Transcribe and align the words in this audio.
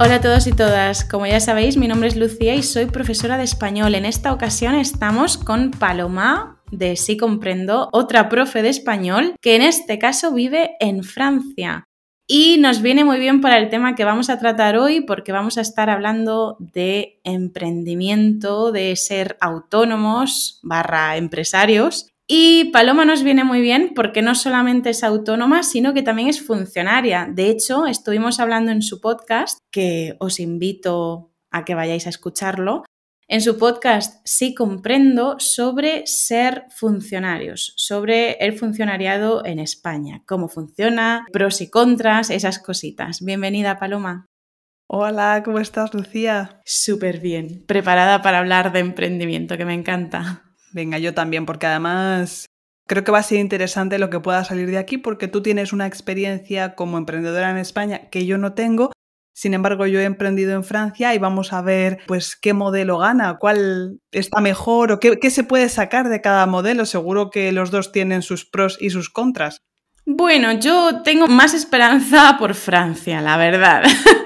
Hola 0.00 0.16
a 0.16 0.20
todos 0.20 0.48
y 0.48 0.52
todas, 0.52 1.04
como 1.04 1.24
ya 1.24 1.38
sabéis 1.38 1.76
mi 1.76 1.86
nombre 1.86 2.08
es 2.08 2.16
Lucía 2.16 2.56
y 2.56 2.64
soy 2.64 2.86
profesora 2.86 3.38
de 3.38 3.44
español. 3.44 3.94
En 3.94 4.04
esta 4.04 4.32
ocasión 4.32 4.74
estamos 4.74 5.38
con 5.38 5.70
Paloma 5.70 6.60
de 6.72 6.96
Sí 6.96 7.16
Comprendo, 7.16 7.90
otra 7.92 8.28
profe 8.28 8.62
de 8.62 8.70
español 8.70 9.36
que 9.40 9.54
en 9.54 9.62
este 9.62 10.00
caso 10.00 10.34
vive 10.34 10.72
en 10.80 11.04
Francia. 11.04 11.84
Y 12.26 12.56
nos 12.58 12.82
viene 12.82 13.04
muy 13.04 13.20
bien 13.20 13.40
para 13.40 13.56
el 13.56 13.68
tema 13.68 13.94
que 13.94 14.04
vamos 14.04 14.30
a 14.30 14.40
tratar 14.40 14.76
hoy 14.76 15.02
porque 15.02 15.30
vamos 15.30 15.58
a 15.58 15.60
estar 15.60 15.88
hablando 15.88 16.56
de 16.58 17.20
emprendimiento, 17.22 18.72
de 18.72 18.96
ser 18.96 19.36
autónomos 19.40 20.58
barra 20.64 21.16
empresarios 21.16 22.13
y 22.26 22.70
Paloma 22.70 23.04
nos 23.04 23.22
viene 23.22 23.44
muy 23.44 23.60
bien 23.60 23.92
porque 23.94 24.22
no 24.22 24.34
solamente 24.34 24.90
es 24.90 25.04
autónoma, 25.04 25.62
sino 25.62 25.92
que 25.92 26.02
también 26.02 26.28
es 26.28 26.40
funcionaria. 26.40 27.28
De 27.30 27.50
hecho, 27.50 27.86
estuvimos 27.86 28.40
hablando 28.40 28.72
en 28.72 28.82
su 28.82 29.00
podcast, 29.00 29.58
que 29.70 30.16
os 30.20 30.40
invito 30.40 31.32
a 31.50 31.64
que 31.64 31.74
vayáis 31.74 32.06
a 32.06 32.10
escucharlo. 32.10 32.84
En 33.26 33.40
su 33.40 33.58
podcast 33.58 34.20
Sí 34.24 34.54
comprendo 34.54 35.36
sobre 35.38 36.06
ser 36.06 36.66
funcionarios, 36.70 37.72
sobre 37.76 38.32
el 38.32 38.58
funcionariado 38.58 39.44
en 39.44 39.58
España, 39.58 40.22
cómo 40.26 40.48
funciona, 40.48 41.26
pros 41.32 41.60
y 41.60 41.70
contras, 41.70 42.30
esas 42.30 42.58
cositas. 42.58 43.22
Bienvenida, 43.22 43.78
Paloma. 43.78 44.26
Hola, 44.86 45.42
¿cómo 45.44 45.58
estás, 45.58 45.94
Lucía? 45.94 46.60
Súper 46.66 47.20
bien, 47.20 47.64
preparada 47.66 48.20
para 48.20 48.38
hablar 48.38 48.72
de 48.72 48.80
emprendimiento, 48.80 49.56
que 49.56 49.64
me 49.64 49.74
encanta. 49.74 50.53
Venga, 50.74 50.98
yo 50.98 51.14
también, 51.14 51.46
porque 51.46 51.66
además 51.66 52.46
creo 52.88 53.04
que 53.04 53.12
va 53.12 53.18
a 53.18 53.22
ser 53.22 53.38
interesante 53.38 54.00
lo 54.00 54.10
que 54.10 54.18
pueda 54.18 54.42
salir 54.42 54.68
de 54.70 54.78
aquí, 54.78 54.98
porque 54.98 55.28
tú 55.28 55.40
tienes 55.40 55.72
una 55.72 55.86
experiencia 55.86 56.74
como 56.74 56.98
emprendedora 56.98 57.48
en 57.50 57.58
España 57.58 58.10
que 58.10 58.26
yo 58.26 58.38
no 58.38 58.54
tengo. 58.54 58.90
Sin 59.32 59.54
embargo, 59.54 59.86
yo 59.86 60.00
he 60.00 60.04
emprendido 60.04 60.52
en 60.52 60.64
Francia 60.64 61.14
y 61.14 61.18
vamos 61.18 61.52
a 61.52 61.62
ver 61.62 61.98
pues 62.08 62.34
qué 62.34 62.54
modelo 62.54 62.98
gana, 62.98 63.36
cuál 63.38 64.00
está 64.10 64.40
mejor 64.40 64.90
o 64.90 64.98
qué, 64.98 65.20
qué 65.20 65.30
se 65.30 65.44
puede 65.44 65.68
sacar 65.68 66.08
de 66.08 66.20
cada 66.20 66.46
modelo. 66.46 66.86
Seguro 66.86 67.30
que 67.30 67.52
los 67.52 67.70
dos 67.70 67.92
tienen 67.92 68.22
sus 68.22 68.44
pros 68.44 68.76
y 68.80 68.90
sus 68.90 69.10
contras. 69.10 69.58
Bueno, 70.04 70.52
yo 70.58 71.02
tengo 71.02 71.28
más 71.28 71.54
esperanza 71.54 72.34
por 72.36 72.54
Francia, 72.54 73.20
la 73.20 73.36
verdad. 73.36 73.84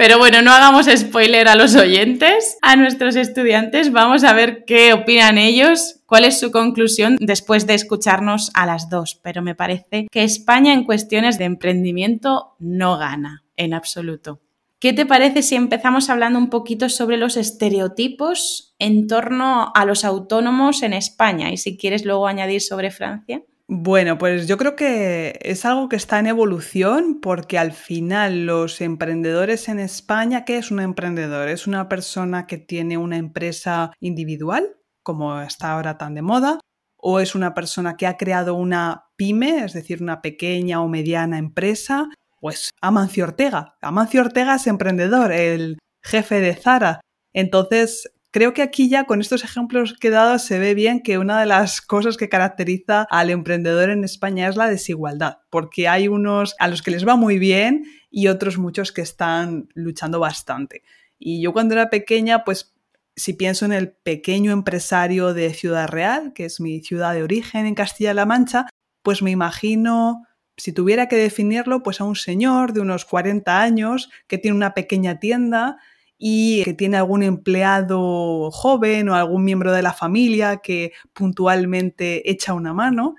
Pero 0.00 0.16
bueno, 0.16 0.40
no 0.40 0.50
hagamos 0.52 0.86
spoiler 0.86 1.46
a 1.46 1.56
los 1.56 1.76
oyentes, 1.76 2.56
a 2.62 2.74
nuestros 2.74 3.16
estudiantes. 3.16 3.92
Vamos 3.92 4.24
a 4.24 4.32
ver 4.32 4.64
qué 4.64 4.94
opinan 4.94 5.36
ellos, 5.36 5.96
cuál 6.06 6.24
es 6.24 6.40
su 6.40 6.50
conclusión 6.50 7.18
después 7.20 7.66
de 7.66 7.74
escucharnos 7.74 8.50
a 8.54 8.64
las 8.64 8.88
dos. 8.88 9.20
Pero 9.22 9.42
me 9.42 9.54
parece 9.54 10.06
que 10.10 10.24
España 10.24 10.72
en 10.72 10.84
cuestiones 10.84 11.36
de 11.36 11.44
emprendimiento 11.44 12.56
no 12.58 12.96
gana 12.96 13.44
en 13.58 13.74
absoluto. 13.74 14.40
¿Qué 14.78 14.94
te 14.94 15.04
parece 15.04 15.42
si 15.42 15.54
empezamos 15.54 16.08
hablando 16.08 16.38
un 16.38 16.48
poquito 16.48 16.88
sobre 16.88 17.18
los 17.18 17.36
estereotipos 17.36 18.74
en 18.78 19.06
torno 19.06 19.70
a 19.74 19.84
los 19.84 20.06
autónomos 20.06 20.82
en 20.82 20.94
España? 20.94 21.52
Y 21.52 21.58
si 21.58 21.76
quieres 21.76 22.06
luego 22.06 22.26
añadir 22.26 22.62
sobre 22.62 22.90
Francia. 22.90 23.42
Bueno, 23.72 24.18
pues 24.18 24.48
yo 24.48 24.58
creo 24.58 24.74
que 24.74 25.38
es 25.42 25.64
algo 25.64 25.88
que 25.88 25.94
está 25.94 26.18
en 26.18 26.26
evolución 26.26 27.20
porque 27.22 27.56
al 27.56 27.70
final 27.70 28.44
los 28.44 28.80
emprendedores 28.80 29.68
en 29.68 29.78
España, 29.78 30.44
¿qué 30.44 30.58
es 30.58 30.72
un 30.72 30.80
emprendedor? 30.80 31.48
Es 31.48 31.68
una 31.68 31.88
persona 31.88 32.48
que 32.48 32.58
tiene 32.58 32.98
una 32.98 33.16
empresa 33.16 33.92
individual, 34.00 34.76
como 35.04 35.40
está 35.40 35.70
ahora 35.70 35.98
tan 35.98 36.16
de 36.16 36.22
moda, 36.22 36.58
o 36.96 37.20
es 37.20 37.36
una 37.36 37.54
persona 37.54 37.96
que 37.96 38.08
ha 38.08 38.16
creado 38.16 38.56
una 38.56 39.04
pyme, 39.14 39.64
es 39.64 39.72
decir, 39.72 40.02
una 40.02 40.20
pequeña 40.20 40.82
o 40.82 40.88
mediana 40.88 41.38
empresa, 41.38 42.08
pues 42.40 42.70
Amancio 42.80 43.22
Ortega. 43.22 43.76
Amancio 43.82 44.22
Ortega 44.22 44.56
es 44.56 44.66
emprendedor, 44.66 45.30
el 45.30 45.78
jefe 46.02 46.40
de 46.40 46.56
Zara. 46.56 47.00
Entonces, 47.32 48.10
Creo 48.32 48.54
que 48.54 48.62
aquí 48.62 48.88
ya 48.88 49.04
con 49.04 49.20
estos 49.20 49.42
ejemplos 49.42 49.96
que 49.98 50.08
he 50.08 50.12
dado 50.12 50.38
se 50.38 50.60
ve 50.60 50.74
bien 50.74 51.02
que 51.02 51.18
una 51.18 51.40
de 51.40 51.46
las 51.46 51.80
cosas 51.80 52.16
que 52.16 52.28
caracteriza 52.28 53.06
al 53.10 53.28
emprendedor 53.30 53.90
en 53.90 54.04
España 54.04 54.48
es 54.48 54.56
la 54.56 54.68
desigualdad, 54.68 55.38
porque 55.50 55.88
hay 55.88 56.06
unos 56.06 56.54
a 56.60 56.68
los 56.68 56.82
que 56.82 56.92
les 56.92 57.06
va 57.06 57.16
muy 57.16 57.40
bien 57.40 57.84
y 58.08 58.28
otros 58.28 58.56
muchos 58.56 58.92
que 58.92 59.02
están 59.02 59.68
luchando 59.74 60.20
bastante. 60.20 60.84
Y 61.18 61.42
yo 61.42 61.52
cuando 61.52 61.74
era 61.74 61.90
pequeña, 61.90 62.44
pues 62.44 62.72
si 63.16 63.32
pienso 63.32 63.64
en 63.64 63.72
el 63.72 63.90
pequeño 63.90 64.52
empresario 64.52 65.34
de 65.34 65.52
Ciudad 65.52 65.88
Real, 65.88 66.32
que 66.32 66.44
es 66.44 66.60
mi 66.60 66.80
ciudad 66.82 67.14
de 67.14 67.24
origen 67.24 67.66
en 67.66 67.74
Castilla-La 67.74 68.26
Mancha, 68.26 68.66
pues 69.02 69.22
me 69.22 69.32
imagino, 69.32 70.22
si 70.56 70.72
tuviera 70.72 71.08
que 71.08 71.16
definirlo, 71.16 71.82
pues 71.82 72.00
a 72.00 72.04
un 72.04 72.14
señor 72.14 72.74
de 72.74 72.80
unos 72.80 73.04
40 73.04 73.60
años 73.60 74.08
que 74.28 74.38
tiene 74.38 74.56
una 74.56 74.72
pequeña 74.72 75.18
tienda 75.18 75.78
y 76.22 76.62
que 76.64 76.74
tiene 76.74 76.98
algún 76.98 77.22
empleado 77.22 78.50
joven 78.50 79.08
o 79.08 79.14
algún 79.14 79.42
miembro 79.42 79.72
de 79.72 79.80
la 79.80 79.94
familia 79.94 80.58
que 80.58 80.92
puntualmente 81.14 82.30
echa 82.30 82.52
una 82.52 82.74
mano 82.74 83.14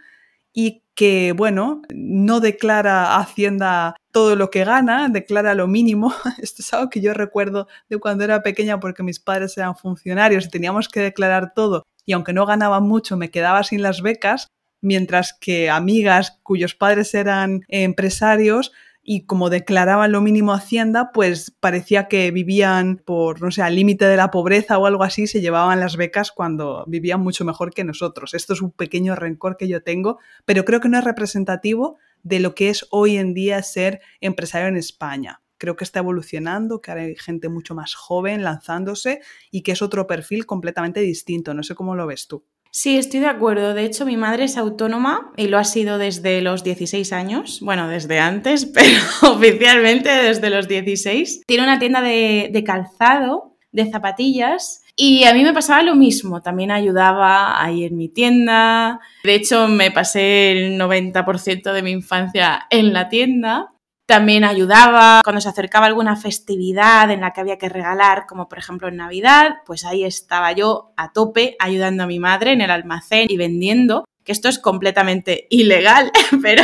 y 0.54 0.84
que, 0.94 1.34
bueno, 1.36 1.82
no 1.94 2.40
declara 2.42 3.18
Hacienda 3.18 3.96
todo 4.12 4.36
lo 4.36 4.52
que 4.52 4.66
gana, 4.66 5.10
declara 5.10 5.56
lo 5.56 5.68
mínimo. 5.68 6.14
Esto 6.38 6.62
es 6.62 6.74
algo 6.74 6.92
que 6.92 7.02
yo 7.02 7.16
recuerdo 7.16 7.68
de 7.90 7.98
cuando 7.98 8.24
era 8.24 8.44
pequeña 8.44 8.80
porque 8.80 9.02
mis 9.02 9.20
padres 9.20 9.58
eran 9.58 9.76
funcionarios 9.76 10.46
y 10.46 10.50
teníamos 10.50 10.88
que 10.88 11.00
declarar 11.00 11.54
todo 11.56 11.84
y 12.06 12.14
aunque 12.14 12.34
no 12.34 12.46
ganaba 12.46 12.80
mucho 12.82 13.18
me 13.18 13.32
quedaba 13.32 13.64
sin 13.64 13.82
las 13.82 14.02
becas, 14.02 14.48
mientras 14.82 15.34
que 15.34 15.70
amigas 15.70 16.40
cuyos 16.44 16.76
padres 16.76 17.14
eran 17.14 17.62
empresarios 17.68 18.72
y 19.04 19.26
como 19.26 19.50
declaraban 19.50 20.12
lo 20.12 20.22
mínimo 20.22 20.54
Hacienda, 20.54 21.12
pues 21.12 21.52
parecía 21.60 22.08
que 22.08 22.30
vivían 22.32 22.98
por, 22.98 23.42
no 23.42 23.52
sé, 23.52 23.64
al 23.64 23.76
límite 23.76 24.06
de 24.06 24.18
la 24.18 24.30
pobreza 24.30 24.78
o 24.78 24.86
algo 24.86 25.04
así, 25.04 25.26
se 25.26 25.42
llevaban 25.42 25.80
las 25.80 25.98
becas 25.98 26.32
cuando 26.32 26.86
vivían 26.88 27.20
mucho 27.20 27.44
mejor 27.44 27.74
que 27.74 27.84
nosotros. 27.84 28.34
Esto 28.34 28.54
es 28.54 28.62
un 28.62 28.72
pequeño 28.72 29.16
rencor 29.16 29.58
que 29.58 29.68
yo 29.68 29.82
tengo, 29.82 30.20
pero 30.46 30.66
creo 30.66 30.80
que 30.80 30.90
no 30.90 31.00
es 31.00 31.04
representativo 31.04 31.98
de 32.22 32.40
lo 32.40 32.54
que 32.54 32.70
es 32.70 32.88
hoy 32.92 33.18
en 33.18 33.34
día 33.34 33.64
ser 33.64 34.02
empresario 34.20 34.68
en 34.68 34.78
España. 34.78 35.42
Creo 35.58 35.76
que 35.76 35.84
está 35.84 36.00
evolucionando, 36.00 36.82
que 36.82 36.92
ahora 36.92 37.04
hay 37.04 37.16
gente 37.16 37.50
mucho 37.50 37.74
más 37.74 37.96
joven 37.96 38.44
lanzándose 38.44 39.22
y 39.50 39.62
que 39.62 39.72
es 39.72 39.82
otro 39.82 40.06
perfil 40.08 40.46
completamente 40.46 41.02
distinto. 41.02 41.54
No 41.54 41.64
sé 41.64 41.76
cómo 41.76 41.96
lo 41.96 42.06
ves 42.06 42.28
tú. 42.28 42.46
Sí, 42.74 42.98
estoy 42.98 43.20
de 43.20 43.28
acuerdo. 43.28 43.74
De 43.74 43.84
hecho, 43.84 44.06
mi 44.06 44.16
madre 44.16 44.46
es 44.46 44.58
autónoma 44.58 45.34
y 45.36 45.48
lo 45.48 45.58
ha 45.58 45.66
sido 45.66 45.98
desde 45.98 46.42
los 46.42 46.64
16 46.64 47.12
años. 47.12 47.60
Bueno, 47.62 47.90
desde 47.90 48.20
antes, 48.20 48.66
pero 48.74 49.34
oficialmente 49.34 50.10
desde 50.10 50.50
los 50.50 50.70
16. 50.70 51.44
Tiene 51.46 51.64
una 51.64 51.80
tienda 51.80 52.02
de, 52.02 52.64
calzado, 52.66 53.58
de 53.74 53.92
zapatillas. 53.92 54.84
Y 54.96 55.26
a 55.26 55.34
mí 55.34 55.44
me 55.44 55.54
pasaba 55.54 55.84
lo 55.84 55.96
mismo, 55.96 56.42
también 56.42 56.72
ayudaba 56.72 57.62
ahí 57.62 57.84
en 57.84 57.98
mi 57.98 58.08
tienda. 58.08 59.00
De 59.24 59.36
hecho, 59.36 59.68
me 59.68 59.92
pasé 59.92 60.52
el 60.52 60.80
90% 60.80 61.74
de 61.74 61.82
mi 61.82 61.92
infancia 61.92 62.68
en 62.70 62.94
la 62.94 63.10
tienda 63.10 63.72
también 64.12 64.44
ayudaba. 64.44 65.22
Cuando 65.24 65.40
se 65.40 65.48
acercaba 65.48 65.86
alguna 65.86 66.18
festividad 66.18 67.10
en 67.12 67.22
la 67.22 67.32
que 67.32 67.40
había 67.40 67.58
que 67.58 67.70
regalar, 67.70 68.26
como 68.28 68.50
por 68.50 68.58
ejemplo 68.58 68.90
en 68.90 68.98
Navidad, 68.98 69.60
pues 69.66 69.86
ahí 69.86 70.04
estaba 70.04 70.52
yo 70.52 70.92
a 70.98 71.14
tope 71.14 71.56
ayudando 71.60 72.04
a 72.04 72.08
mi 72.08 72.20
madre 72.20 72.52
en 72.52 72.60
el 72.60 72.72
almacén 72.72 73.28
y 73.30 73.38
vendiendo, 73.38 74.04
que 74.26 74.34
esto 74.34 74.50
es 74.50 74.60
completamente 74.60 75.48
ilegal, 75.50 76.12
pero, 76.42 76.62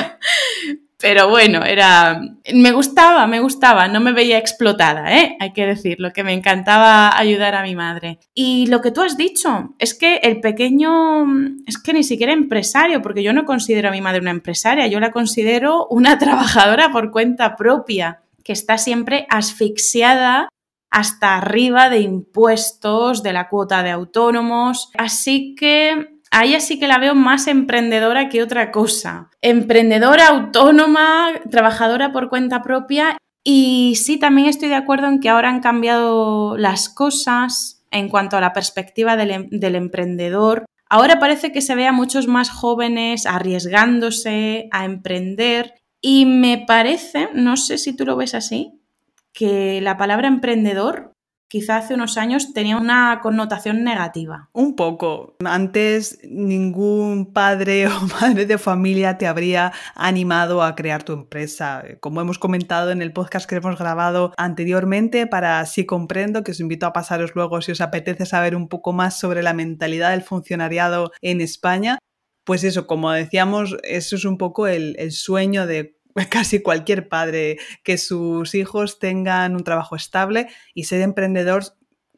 pero 1.00 1.30
bueno, 1.30 1.64
era. 1.64 2.20
Me 2.54 2.72
gustaba, 2.72 3.28
me 3.28 3.40
gustaba, 3.40 3.88
no 3.88 4.00
me 4.00 4.14
veía 4.14 4.40
explotada, 4.40 5.16
¿eh? 5.16 5.38
Hay 5.40 5.54
que 5.54 5.68
decirlo, 5.68 6.12
que 6.12 6.24
me 6.24 6.34
encantaba 6.34 7.16
ayudar 7.16 7.54
a 7.54 7.62
mi 7.62 7.76
madre. 7.76 8.20
Y 8.34 8.66
lo 8.66 8.82
que 8.82 8.90
tú 8.90 9.04
has 9.04 9.16
dicho, 9.16 9.76
es 9.78 9.94
que 9.94 10.18
el 10.24 10.42
pequeño. 10.42 11.26
Es 11.68 11.78
que 11.78 11.94
ni 11.94 12.04
siquiera 12.04 12.34
empresario, 12.34 13.04
porque 13.04 13.22
yo 13.22 13.32
no 13.32 13.46
considero 13.46 13.90
a 13.90 13.92
mi 13.92 14.02
madre 14.02 14.22
una 14.22 14.32
empresaria, 14.32 14.88
yo 14.88 15.00
la 15.00 15.12
considero 15.12 15.86
una 15.88 16.18
trabajadora 16.20 16.92
por 16.92 17.12
cuenta 17.12 17.56
propia, 17.56 18.24
que 18.44 18.54
está 18.54 18.80
siempre 18.80 19.28
asfixiada 19.30 20.50
hasta 20.90 21.38
arriba 21.38 21.90
de 21.92 22.00
impuestos, 22.00 23.22
de 23.22 23.34
la 23.34 23.50
cuota 23.50 23.84
de 23.84 23.92
autónomos. 23.92 24.90
Así 24.98 25.54
que 25.54 26.17
ahí 26.32 26.60
sí 26.60 26.80
que 26.80 26.88
la 26.88 27.00
veo 27.00 27.16
más 27.16 27.48
emprendedora 27.48 28.30
que 28.30 28.44
otra 28.44 28.72
cosa. 28.72 29.30
Emprendedora, 29.42 30.28
autónoma, 30.28 31.30
trabajadora 31.50 32.12
por 32.12 32.30
cuenta 32.30 32.62
propia. 32.62 33.18
Y 33.44 33.96
sí, 33.96 34.18
también 34.18 34.48
estoy 34.48 34.70
de 34.70 34.76
acuerdo 34.76 35.08
en 35.08 35.20
que 35.20 35.30
ahora 35.30 35.50
han 35.50 35.62
cambiado 35.62 36.58
las 36.58 36.90
cosas 36.90 37.86
en 37.92 38.10
cuanto 38.10 38.38
a 38.38 38.42
la 38.42 38.54
perspectiva 38.54 39.16
del, 39.16 39.32
em, 39.32 39.50
del 39.50 39.76
emprendedor. 39.76 40.66
Ahora 40.90 41.20
parece 41.20 41.52
que 41.52 41.62
se 41.62 41.76
ve 41.76 41.88
a 41.88 41.92
muchos 41.92 42.28
más 42.28 42.50
jóvenes 42.50 43.26
arriesgándose 43.26 44.68
a 44.72 44.86
emprender 44.86 45.76
y 46.02 46.26
me 46.26 46.64
parece, 46.66 47.30
no 47.34 47.58
sé 47.58 47.78
si 47.78 47.96
tú 47.96 48.06
lo 48.06 48.16
ves 48.16 48.34
así, 48.36 48.74
que 49.34 49.82
la 49.82 49.98
palabra 49.98 50.28
emprendedor 50.28 51.14
quizá 51.48 51.78
hace 51.78 51.94
unos 51.94 52.18
años 52.18 52.54
tenía 52.54 52.78
una 52.78 53.20
connotación 53.22 53.84
negativa. 53.84 54.50
Un 54.54 54.76
poco. 54.76 55.36
Antes 55.46 56.20
ningún 56.24 57.34
padre 57.34 57.88
o 57.88 58.02
madre 58.22 58.46
de 58.46 58.58
familia 58.58 59.18
te 59.18 59.28
habría 59.28 59.74
animado 59.96 60.64
a 60.64 60.76
crear 60.76 61.04
tu 61.04 61.14
empresa. 61.14 61.84
Como 62.00 62.22
hemos 62.22 62.40
comentado 62.40 62.92
en 62.92 63.02
el 63.02 63.14
podcast 63.14 63.50
que 63.50 63.56
hemos 63.56 63.78
grabado 63.78 64.34
anteriormente, 64.38 65.28
para 65.28 65.66
Si 65.66 65.86
Comprendo, 65.86 66.44
que 66.44 66.52
os 66.52 66.60
invito 66.60 66.86
a 66.86 66.94
pasaros 66.94 67.36
luego 67.36 67.62
si 67.62 67.72
os 67.72 67.82
apetece 67.82 68.26
saber 68.26 68.56
un 68.56 68.68
poco 68.68 68.94
más 68.94 69.20
sobre 69.20 69.44
la 69.44 69.54
mentalidad 69.54 70.12
del 70.12 70.24
funcionariado 70.24 71.12
en 71.22 71.42
España. 71.42 72.00
Pues 72.46 72.64
eso, 72.64 72.88
como 72.88 73.12
decíamos, 73.12 73.76
eso 73.84 74.16
es 74.16 74.24
un 74.24 74.38
poco 74.38 74.68
el, 74.68 74.96
el 75.00 75.12
sueño 75.12 75.68
de 75.68 75.97
casi 76.30 76.62
cualquier 76.62 77.08
padre, 77.08 77.58
que 77.84 77.98
sus 77.98 78.56
hijos 78.56 79.00
tengan 79.00 79.56
un 79.56 79.64
trabajo 79.64 79.96
estable 79.96 80.48
y 80.74 80.86
ser 80.86 81.02
emprendedor 81.02 81.64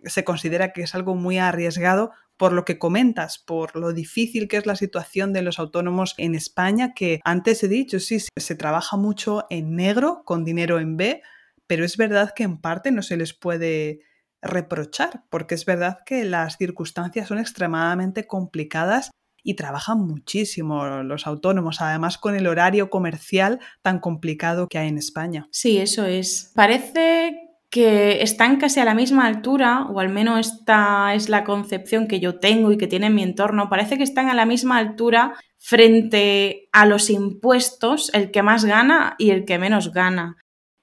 se 0.04 0.24
considera 0.24 0.72
que 0.72 0.84
es 0.84 0.96
algo 0.96 1.16
muy 1.16 1.38
arriesgado 1.38 2.12
por 2.38 2.54
lo 2.54 2.63
que 2.63 2.80
comentas, 2.80 3.38
por 3.38 3.75
lo 3.75 3.92
difícil 3.92 4.48
que 4.48 4.56
es 4.56 4.66
la 4.66 4.78
situación 4.78 5.34
de 5.34 5.42
los 5.42 5.60
autónomos 5.60 6.16
en 6.18 6.36
España, 6.36 6.94
que 6.94 7.19
antes 7.25 7.62
he 7.63 7.68
dicho, 7.68 8.00
sí, 8.00 8.19
se 8.34 8.56
trabaja 8.56 8.96
mucho 8.96 9.46
en 9.50 9.75
negro, 9.75 10.24
con 10.24 10.45
dinero 10.45 10.80
en 10.80 10.95
B, 10.95 11.22
pero 11.68 11.84
es 11.84 11.98
verdad 11.98 12.34
que 12.34 12.44
en 12.44 12.57
parte 12.57 12.92
no 12.92 13.04
se 13.04 13.18
les 13.18 13.34
puede 13.34 14.00
reprochar, 14.42 15.25
porque 15.30 15.56
es 15.56 15.66
verdad 15.66 16.00
que 16.06 16.24
las 16.24 16.57
circunstancias 16.57 17.28
son 17.28 17.40
extremadamente 17.40 18.25
complicadas 18.25 19.12
y 19.50 19.56
trabajan 19.56 20.00
muchísimo 20.06 20.86
los 21.01 21.25
autónomos, 21.25 21.81
además 21.81 22.19
con 22.19 22.36
el 22.36 22.46
horario 22.46 22.92
comercial 22.92 23.60
tan 23.81 24.00
complicado 24.00 24.68
que 24.68 24.78
hay 24.78 24.90
en 24.90 25.00
España. 25.00 25.48
Sí, 25.51 25.80
eso 25.80 26.06
es. 26.06 26.51
Parece 26.54 27.36
que 27.72 28.22
están 28.22 28.57
casi 28.57 28.80
a 28.80 28.86
la 28.86 28.94
misma 28.94 29.25
altura, 29.25 29.88
o 29.90 30.00
al 30.00 30.10
menos 30.10 30.40
esta 30.40 31.16
es 31.16 31.30
la 31.30 31.44
concepción 31.44 32.07
que 32.07 32.19
yo 32.19 32.40
tengo 32.40 32.72
y 32.72 32.78
que 32.78 32.86
tiene 32.86 33.07
en 33.07 33.16
mi 33.16 33.24
entorno, 33.24 33.69
parece 33.69 33.98
que 33.98 34.04
están 34.04 34.30
a 34.30 34.36
la 34.36 34.46
misma 34.46 34.78
altura 34.78 35.34
frente 35.57 36.69
a 36.72 36.86
los 36.86 37.10
impuestos, 37.10 38.12
el 38.13 38.30
que 38.30 38.44
más 38.44 38.66
gana 38.66 39.16
y 39.18 39.31
el 39.31 39.45
que 39.45 39.57
menos 39.57 39.92
gana. 39.92 40.38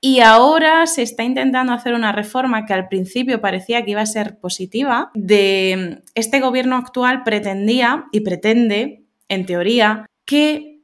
Y 0.07 0.21
ahora 0.21 0.87
se 0.87 1.03
está 1.03 1.25
intentando 1.25 1.73
hacer 1.73 1.93
una 1.93 2.13
reforma 2.13 2.65
que 2.65 2.73
al 2.73 2.87
principio 2.87 3.41
parecía 3.41 3.85
que 3.85 3.91
iba 3.91 4.03
a 4.03 4.07
ser 4.07 4.39
positiva. 4.39 5.11
De 5.15 6.05
este 6.15 6.39
gobierno 6.39 6.77
actual 6.77 7.25
pretendía 7.25 8.05
y 8.13 8.21
pretende, 8.21 9.03
en 9.29 9.47
teoría, 9.47 10.07
que 10.25 10.79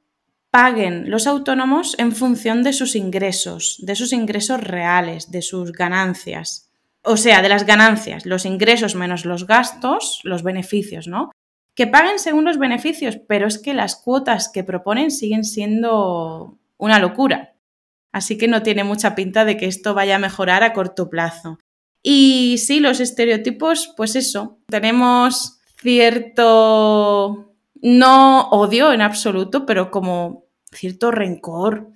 paguen 0.50 1.08
los 1.08 1.28
autónomos 1.28 1.94
en 2.00 2.10
función 2.10 2.64
de 2.64 2.72
sus 2.72 2.96
ingresos, 2.96 3.78
de 3.82 3.94
sus 3.94 4.12
ingresos 4.12 4.60
reales, 4.60 5.30
de 5.30 5.42
sus 5.42 5.70
ganancias. 5.70 6.72
O 7.04 7.16
sea, 7.16 7.42
de 7.42 7.48
las 7.48 7.64
ganancias, 7.64 8.26
los 8.26 8.44
ingresos 8.44 8.96
menos 8.96 9.24
los 9.24 9.46
gastos, 9.46 10.18
los 10.24 10.42
beneficios, 10.42 11.06
¿no? 11.06 11.30
Que 11.76 11.86
paguen 11.86 12.18
según 12.18 12.44
los 12.44 12.58
beneficios, 12.58 13.18
pero 13.28 13.46
es 13.46 13.60
que 13.60 13.72
las 13.72 13.94
cuotas 13.94 14.48
que 14.48 14.64
proponen 14.64 15.12
siguen 15.12 15.44
siendo 15.44 16.58
una 16.76 16.98
locura. 16.98 17.51
Así 18.12 18.36
que 18.36 18.48
no 18.48 18.62
tiene 18.62 18.84
mucha 18.84 19.14
pinta 19.14 19.44
de 19.44 19.56
que 19.56 19.66
esto 19.66 19.94
vaya 19.94 20.16
a 20.16 20.20
mejorar 20.20 20.62
a 20.62 20.72
corto 20.72 21.08
plazo. 21.08 21.58
Y 22.02 22.58
sí, 22.58 22.80
los 22.80 23.00
estereotipos, 23.00 23.92
pues 23.96 24.16
eso, 24.16 24.58
tenemos 24.68 25.60
cierto, 25.80 27.54
no 27.80 28.48
odio 28.50 28.92
en 28.92 29.00
absoluto, 29.00 29.66
pero 29.66 29.90
como 29.90 30.44
cierto 30.72 31.10
rencor 31.10 31.88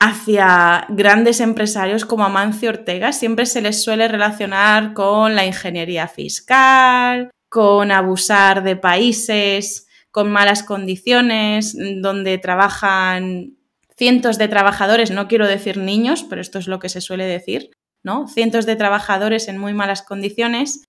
hacia 0.00 0.86
grandes 0.88 1.40
empresarios 1.40 2.04
como 2.04 2.24
Amancio 2.24 2.70
Ortega. 2.70 3.12
Siempre 3.12 3.46
se 3.46 3.62
les 3.62 3.82
suele 3.82 4.08
relacionar 4.08 4.94
con 4.94 5.34
la 5.34 5.46
ingeniería 5.46 6.08
fiscal, 6.08 7.30
con 7.48 7.90
abusar 7.90 8.62
de 8.62 8.76
países 8.76 9.86
con 10.12 10.30
malas 10.30 10.62
condiciones, 10.62 11.74
donde 12.00 12.38
trabajan 12.38 13.56
cientos 14.02 14.36
de 14.36 14.48
trabajadores, 14.48 15.12
no 15.12 15.28
quiero 15.28 15.46
decir 15.46 15.76
niños, 15.76 16.26
pero 16.28 16.40
esto 16.40 16.58
es 16.58 16.66
lo 16.66 16.80
que 16.80 16.88
se 16.88 17.00
suele 17.00 17.24
decir, 17.24 17.70
¿no? 18.02 18.26
Cientos 18.26 18.66
de 18.66 18.74
trabajadores 18.74 19.46
en 19.46 19.58
muy 19.58 19.74
malas 19.74 20.02
condiciones. 20.02 20.82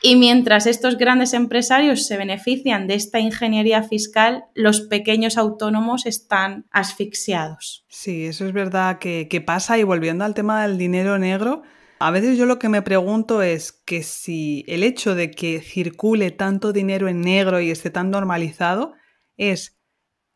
Y 0.00 0.16
mientras 0.16 0.66
estos 0.66 0.96
grandes 0.96 1.34
empresarios 1.34 2.06
se 2.06 2.16
benefician 2.16 2.86
de 2.86 2.94
esta 2.94 3.20
ingeniería 3.20 3.82
fiscal, 3.82 4.44
los 4.54 4.80
pequeños 4.80 5.36
autónomos 5.36 6.06
están 6.06 6.64
asfixiados. 6.70 7.84
Sí, 7.90 8.24
eso 8.24 8.46
es 8.46 8.54
verdad 8.54 8.98
que, 8.98 9.28
que 9.28 9.42
pasa. 9.42 9.76
Y 9.76 9.82
volviendo 9.82 10.24
al 10.24 10.32
tema 10.32 10.66
del 10.66 10.78
dinero 10.78 11.18
negro, 11.18 11.64
a 11.98 12.10
veces 12.10 12.38
yo 12.38 12.46
lo 12.46 12.58
que 12.58 12.70
me 12.70 12.80
pregunto 12.80 13.42
es 13.42 13.72
que 13.72 14.02
si 14.02 14.64
el 14.68 14.84
hecho 14.84 15.14
de 15.14 15.30
que 15.30 15.60
circule 15.60 16.30
tanto 16.30 16.72
dinero 16.72 17.08
en 17.08 17.20
negro 17.20 17.60
y 17.60 17.70
esté 17.70 17.90
tan 17.90 18.10
normalizado 18.10 18.94
es 19.36 19.76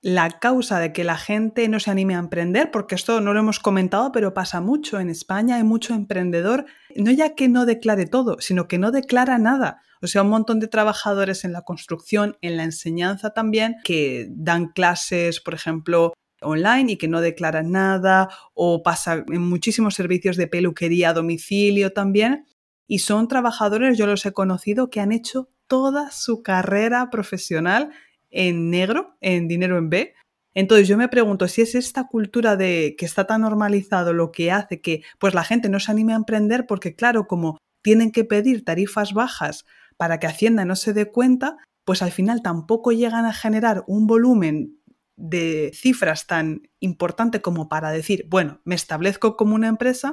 la 0.00 0.30
causa 0.38 0.78
de 0.78 0.92
que 0.92 1.02
la 1.02 1.16
gente 1.16 1.68
no 1.68 1.80
se 1.80 1.90
anime 1.90 2.14
a 2.14 2.20
emprender, 2.20 2.70
porque 2.70 2.94
esto 2.94 3.20
no 3.20 3.32
lo 3.32 3.40
hemos 3.40 3.58
comentado, 3.58 4.12
pero 4.12 4.32
pasa 4.32 4.60
mucho 4.60 5.00
en 5.00 5.10
España, 5.10 5.56
hay 5.56 5.64
mucho 5.64 5.94
emprendedor, 5.94 6.66
no 6.94 7.10
ya 7.10 7.34
que 7.34 7.48
no 7.48 7.66
declare 7.66 8.06
todo, 8.06 8.36
sino 8.40 8.68
que 8.68 8.78
no 8.78 8.92
declara 8.92 9.38
nada. 9.38 9.82
O 10.00 10.06
sea, 10.06 10.22
un 10.22 10.28
montón 10.28 10.60
de 10.60 10.68
trabajadores 10.68 11.44
en 11.44 11.52
la 11.52 11.62
construcción, 11.62 12.36
en 12.40 12.56
la 12.56 12.64
enseñanza 12.64 13.30
también, 13.30 13.76
que 13.82 14.28
dan 14.30 14.68
clases, 14.68 15.40
por 15.40 15.54
ejemplo, 15.54 16.12
online 16.40 16.92
y 16.92 16.96
que 16.96 17.08
no 17.08 17.20
declaran 17.20 17.72
nada, 17.72 18.28
o 18.54 18.84
pasa 18.84 19.24
en 19.26 19.42
muchísimos 19.42 19.96
servicios 19.96 20.36
de 20.36 20.46
peluquería 20.46 21.10
a 21.10 21.14
domicilio 21.14 21.92
también. 21.92 22.46
Y 22.86 23.00
son 23.00 23.26
trabajadores, 23.26 23.98
yo 23.98 24.06
los 24.06 24.24
he 24.24 24.32
conocido, 24.32 24.88
que 24.88 25.00
han 25.00 25.10
hecho 25.10 25.50
toda 25.66 26.12
su 26.12 26.42
carrera 26.42 27.10
profesional 27.10 27.90
en 28.30 28.70
negro, 28.70 29.16
en 29.20 29.48
dinero 29.48 29.78
en 29.78 29.90
B. 29.90 30.14
Entonces 30.54 30.88
yo 30.88 30.96
me 30.96 31.08
pregunto 31.08 31.46
si 31.48 31.62
es 31.62 31.74
esta 31.74 32.08
cultura 32.08 32.56
de 32.56 32.96
que 32.98 33.06
está 33.06 33.26
tan 33.26 33.42
normalizado 33.42 34.12
lo 34.12 34.32
que 34.32 34.50
hace 34.50 34.80
que 34.80 35.02
pues 35.18 35.34
la 35.34 35.44
gente 35.44 35.68
no 35.68 35.78
se 35.78 35.92
anime 35.92 36.14
a 36.14 36.16
emprender 36.16 36.66
porque 36.66 36.94
claro, 36.94 37.26
como 37.26 37.58
tienen 37.82 38.10
que 38.10 38.24
pedir 38.24 38.64
tarifas 38.64 39.12
bajas 39.12 39.64
para 39.96 40.18
que 40.18 40.26
Hacienda 40.26 40.64
no 40.64 40.76
se 40.76 40.92
dé 40.92 41.10
cuenta, 41.10 41.56
pues 41.84 42.02
al 42.02 42.12
final 42.12 42.42
tampoco 42.42 42.92
llegan 42.92 43.24
a 43.24 43.32
generar 43.32 43.84
un 43.86 44.06
volumen 44.06 44.78
de 45.16 45.72
cifras 45.74 46.26
tan 46.26 46.62
importante 46.80 47.40
como 47.42 47.68
para 47.68 47.90
decir, 47.90 48.26
bueno, 48.28 48.60
me 48.64 48.74
establezco 48.74 49.36
como 49.36 49.54
una 49.54 49.68
empresa, 49.68 50.12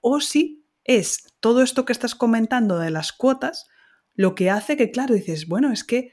o 0.00 0.20
si 0.20 0.64
es 0.84 1.26
todo 1.40 1.62
esto 1.62 1.84
que 1.84 1.92
estás 1.92 2.14
comentando 2.14 2.78
de 2.78 2.90
las 2.90 3.12
cuotas 3.12 3.66
lo 4.14 4.34
que 4.34 4.50
hace 4.50 4.76
que, 4.76 4.90
claro, 4.90 5.14
dices, 5.14 5.46
bueno, 5.46 5.72
es 5.72 5.84
que 5.84 6.12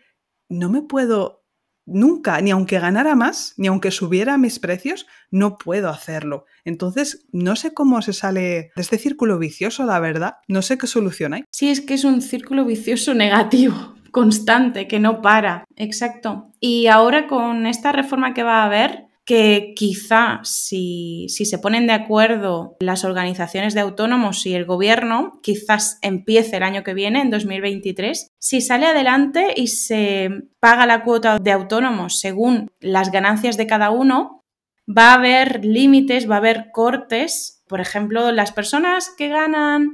no 0.53 0.69
me 0.69 0.81
puedo 0.81 1.43
nunca, 1.85 2.39
ni 2.41 2.51
aunque 2.51 2.79
ganara 2.79 3.15
más, 3.15 3.53
ni 3.57 3.67
aunque 3.67 3.91
subiera 3.91 4.37
mis 4.37 4.59
precios, 4.59 5.05
no 5.31 5.57
puedo 5.57 5.89
hacerlo. 5.89 6.45
Entonces, 6.63 7.25
no 7.31 7.55
sé 7.55 7.73
cómo 7.73 8.01
se 8.01 8.13
sale 8.13 8.41
de 8.75 8.81
este 8.81 8.97
círculo 8.97 9.37
vicioso, 9.37 9.85
la 9.85 9.99
verdad. 9.99 10.35
No 10.47 10.61
sé 10.61 10.77
qué 10.77 10.87
solución 10.87 11.33
hay. 11.33 11.43
Sí, 11.51 11.69
es 11.69 11.81
que 11.81 11.95
es 11.95 12.03
un 12.03 12.21
círculo 12.21 12.65
vicioso 12.65 13.13
negativo, 13.13 13.95
constante, 14.11 14.87
que 14.87 14.99
no 14.99 15.21
para. 15.21 15.65
Exacto. 15.75 16.51
Y 16.59 16.87
ahora 16.87 17.27
con 17.27 17.65
esta 17.65 17.91
reforma 17.91 18.33
que 18.33 18.43
va 18.43 18.61
a 18.61 18.65
haber, 18.65 19.07
que 19.25 19.73
quizá 19.75 20.41
si, 20.43 21.27
se 21.29 21.57
ponen 21.57 21.87
de 21.87 21.93
acuerdo 21.93 22.75
las 22.79 23.05
organizaciones 23.05 23.73
de 23.73 23.81
autónomos 23.81 24.45
y 24.45 24.53
el 24.53 24.65
gobierno, 24.65 25.39
quizás 25.41 25.97
empiece 26.01 26.57
el 26.57 26.63
año 26.63 26.83
que 26.83 26.93
viene, 26.93 27.21
en 27.21 27.29
2023, 27.29 28.27
si 28.37 28.61
sale 28.61 28.85
adelante 28.85 29.53
y 29.55 29.67
se 29.67 30.29
paga 30.59 30.85
la 30.85 31.03
cuota 31.03 31.39
de 31.39 31.51
autónomos 31.51 32.19
según 32.19 32.71
las 32.81 33.11
ganancias 33.11 33.55
de 33.55 33.67
cada 33.67 33.91
uno, 33.91 34.41
va 34.85 35.11
a 35.11 35.15
haber 35.15 35.63
límites, 35.63 36.29
va 36.29 36.35
a 36.35 36.39
haber 36.39 36.71
cortes. 36.73 37.63
Por 37.67 37.79
ejemplo, 37.79 38.31
las 38.33 38.51
personas 38.51 39.09
que 39.17 39.29
ganan 39.29 39.91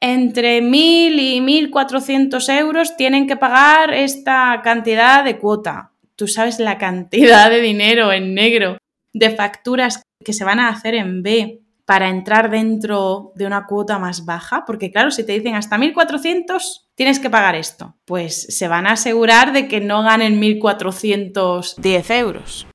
entre 0.00 0.62
1.000 0.62 0.72
y 1.18 1.40
1.400 1.40 2.58
euros 2.58 2.96
tienen 2.96 3.26
que 3.26 3.36
pagar 3.36 3.92
esta 3.92 4.60
cantidad 4.62 5.22
de 5.22 5.38
cuota 5.38 5.93
tú 6.16 6.28
sabes 6.28 6.58
la 6.58 6.78
cantidad 6.78 7.50
de 7.50 7.60
dinero 7.60 8.12
en 8.12 8.34
negro, 8.34 8.78
de 9.12 9.30
facturas 9.30 10.02
que 10.24 10.32
se 10.32 10.44
van 10.44 10.60
a 10.60 10.68
hacer 10.68 10.94
en 10.94 11.22
B 11.22 11.60
para 11.84 12.08
entrar 12.08 12.50
dentro 12.50 13.32
de 13.34 13.46
una 13.46 13.66
cuota 13.66 13.98
más 13.98 14.24
baja, 14.24 14.64
porque 14.66 14.90
claro, 14.90 15.10
si 15.10 15.24
te 15.24 15.32
dicen 15.32 15.54
hasta 15.54 15.76
1.400, 15.76 16.86
tienes 16.94 17.20
que 17.20 17.30
pagar 17.30 17.54
esto, 17.54 17.96
pues 18.04 18.46
se 18.48 18.68
van 18.68 18.86
a 18.86 18.92
asegurar 18.92 19.52
de 19.52 19.68
que 19.68 19.80
no 19.80 20.02
ganen 20.02 20.40
1.410 20.40 22.18
euros. 22.18 22.66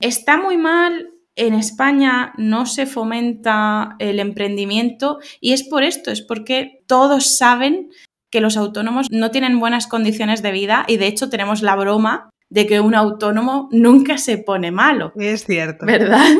Está 0.00 0.36
muy 0.36 0.56
mal, 0.56 1.08
en 1.34 1.54
España 1.54 2.34
no 2.36 2.66
se 2.66 2.84
fomenta 2.84 3.96
el 3.98 4.20
emprendimiento 4.20 5.18
y 5.40 5.52
es 5.52 5.62
por 5.62 5.82
esto, 5.82 6.10
es 6.10 6.20
porque 6.20 6.82
todos 6.86 7.38
saben 7.38 7.90
que 8.30 8.40
los 8.40 8.56
autónomos 8.56 9.06
no 9.10 9.30
tienen 9.30 9.58
buenas 9.58 9.86
condiciones 9.86 10.42
de 10.42 10.52
vida 10.52 10.84
y 10.86 10.98
de 10.98 11.06
hecho 11.06 11.30
tenemos 11.30 11.62
la 11.62 11.76
broma 11.76 12.28
de 12.50 12.66
que 12.66 12.80
un 12.80 12.94
autónomo 12.94 13.68
nunca 13.72 14.18
se 14.18 14.38
pone 14.38 14.70
malo. 14.70 15.12
Es 15.16 15.44
cierto. 15.44 15.86
¿Verdad? 15.86 16.26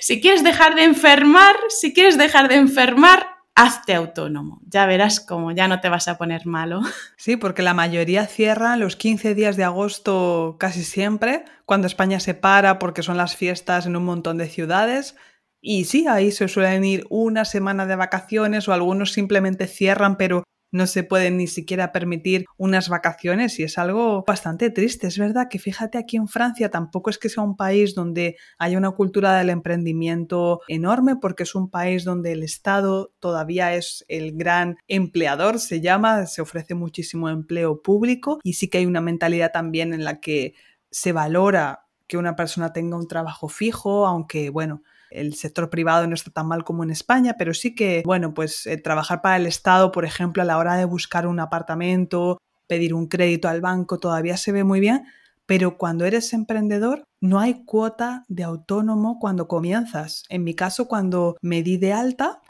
Si 0.00 0.22
quieres 0.22 0.42
dejar 0.42 0.76
de 0.76 0.84
enfermar, 0.84 1.54
si 1.68 1.92
quieres 1.92 2.16
dejar 2.16 2.48
de 2.48 2.54
enfermar, 2.54 3.26
hazte 3.54 3.94
autónomo. 3.94 4.62
Ya 4.66 4.86
verás 4.86 5.20
cómo 5.20 5.50
ya 5.52 5.68
no 5.68 5.80
te 5.80 5.88
vas 5.88 6.08
a 6.08 6.16
poner 6.16 6.46
malo. 6.46 6.80
Sí, 7.16 7.36
porque 7.36 7.62
la 7.62 7.74
mayoría 7.74 8.26
cierran 8.26 8.80
los 8.80 8.96
15 8.96 9.34
días 9.34 9.56
de 9.56 9.64
agosto 9.64 10.56
casi 10.58 10.84
siempre, 10.84 11.44
cuando 11.66 11.86
España 11.86 12.20
se 12.20 12.32
para 12.32 12.78
porque 12.78 13.02
son 13.02 13.16
las 13.16 13.36
fiestas 13.36 13.86
en 13.86 13.96
un 13.96 14.04
montón 14.04 14.38
de 14.38 14.48
ciudades. 14.48 15.16
Y 15.60 15.84
sí, 15.84 16.06
ahí 16.06 16.30
se 16.30 16.46
suelen 16.46 16.84
ir 16.84 17.06
una 17.10 17.44
semana 17.44 17.84
de 17.84 17.96
vacaciones 17.96 18.68
o 18.68 18.72
algunos 18.72 19.12
simplemente 19.12 19.66
cierran, 19.66 20.16
pero 20.16 20.44
no 20.70 20.86
se 20.86 21.02
pueden 21.02 21.36
ni 21.38 21.46
siquiera 21.46 21.92
permitir 21.92 22.44
unas 22.56 22.88
vacaciones 22.88 23.58
y 23.58 23.62
es 23.62 23.78
algo 23.78 24.24
bastante 24.26 24.70
triste. 24.70 25.06
Es 25.06 25.18
verdad 25.18 25.48
que 25.48 25.58
fíjate 25.58 25.98
aquí 25.98 26.16
en 26.16 26.28
Francia 26.28 26.70
tampoco 26.70 27.10
es 27.10 27.18
que 27.18 27.28
sea 27.28 27.42
un 27.42 27.56
país 27.56 27.94
donde 27.94 28.36
haya 28.58 28.78
una 28.78 28.90
cultura 28.90 29.36
del 29.38 29.50
emprendimiento 29.50 30.60
enorme 30.68 31.16
porque 31.16 31.44
es 31.44 31.54
un 31.54 31.70
país 31.70 32.04
donde 32.04 32.32
el 32.32 32.42
Estado 32.42 33.12
todavía 33.18 33.74
es 33.74 34.04
el 34.08 34.36
gran 34.36 34.76
empleador, 34.88 35.58
se 35.58 35.80
llama, 35.80 36.26
se 36.26 36.42
ofrece 36.42 36.74
muchísimo 36.74 37.28
empleo 37.28 37.82
público 37.82 38.38
y 38.42 38.54
sí 38.54 38.68
que 38.68 38.78
hay 38.78 38.86
una 38.86 39.00
mentalidad 39.00 39.52
también 39.52 39.94
en 39.94 40.04
la 40.04 40.20
que 40.20 40.54
se 40.90 41.12
valora 41.12 41.86
que 42.06 42.16
una 42.16 42.36
persona 42.36 42.72
tenga 42.72 42.96
un 42.96 43.06
trabajo 43.06 43.48
fijo, 43.48 44.06
aunque 44.06 44.50
bueno, 44.50 44.82
el 45.10 45.34
sector 45.34 45.70
privado 45.70 46.06
no 46.06 46.14
está 46.14 46.30
tan 46.30 46.46
mal 46.46 46.64
como 46.64 46.84
en 46.84 46.90
España, 46.90 47.36
pero 47.38 47.54
sí 47.54 47.74
que, 47.74 48.02
bueno, 48.04 48.34
pues 48.34 48.66
eh, 48.66 48.76
trabajar 48.76 49.22
para 49.22 49.36
el 49.36 49.46
Estado, 49.46 49.92
por 49.92 50.04
ejemplo, 50.04 50.42
a 50.42 50.46
la 50.46 50.58
hora 50.58 50.76
de 50.76 50.84
buscar 50.84 51.26
un 51.26 51.40
apartamento, 51.40 52.38
pedir 52.66 52.94
un 52.94 53.06
crédito 53.06 53.48
al 53.48 53.60
banco, 53.60 53.98
todavía 53.98 54.36
se 54.36 54.52
ve 54.52 54.64
muy 54.64 54.80
bien, 54.80 55.04
pero 55.46 55.78
cuando 55.78 56.04
eres 56.04 56.32
emprendedor 56.32 57.04
no 57.20 57.40
hay 57.40 57.64
cuota 57.64 58.24
de 58.28 58.44
autónomo 58.44 59.18
cuando 59.18 59.48
comienzas. 59.48 60.24
En 60.28 60.44
mi 60.44 60.54
caso, 60.54 60.88
cuando 60.88 61.36
me 61.40 61.62
di 61.62 61.78
de 61.78 61.92
alta, 61.92 62.42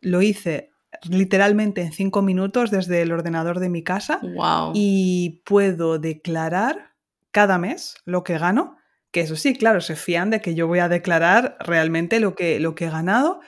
lo 0.00 0.20
hice 0.20 0.70
literalmente 1.08 1.82
en 1.82 1.92
cinco 1.92 2.22
minutos 2.22 2.70
desde 2.70 3.02
el 3.02 3.12
ordenador 3.12 3.60
de 3.60 3.68
mi 3.68 3.84
casa 3.84 4.18
wow. 4.22 4.72
y 4.74 5.42
puedo 5.44 5.98
declarar 5.98 6.90
cada 7.30 7.58
mes 7.58 7.94
lo 8.04 8.24
que 8.24 8.38
gano 8.38 8.79
que 9.12 9.20
eso 9.20 9.36
sí, 9.36 9.54
claro, 9.54 9.80
se 9.80 9.96
fían 9.96 10.30
de 10.30 10.40
que 10.40 10.54
yo 10.54 10.66
voy 10.66 10.78
a 10.78 10.88
declarar 10.88 11.56
realmente 11.60 12.20
lo 12.20 12.34
que, 12.34 12.60
lo 12.60 12.74
que 12.74 12.86
he 12.86 12.90
ganado 12.90 13.40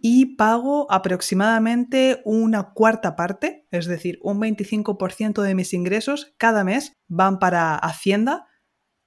y 0.00 0.36
pago 0.36 0.90
aproximadamente 0.90 2.22
una 2.24 2.72
cuarta 2.72 3.16
parte, 3.16 3.66
es 3.70 3.86
decir, 3.86 4.18
un 4.22 4.40
25% 4.40 5.42
de 5.42 5.54
mis 5.54 5.74
ingresos 5.74 6.34
cada 6.38 6.62
mes 6.62 6.92
van 7.08 7.38
para 7.38 7.74
Hacienda, 7.76 8.46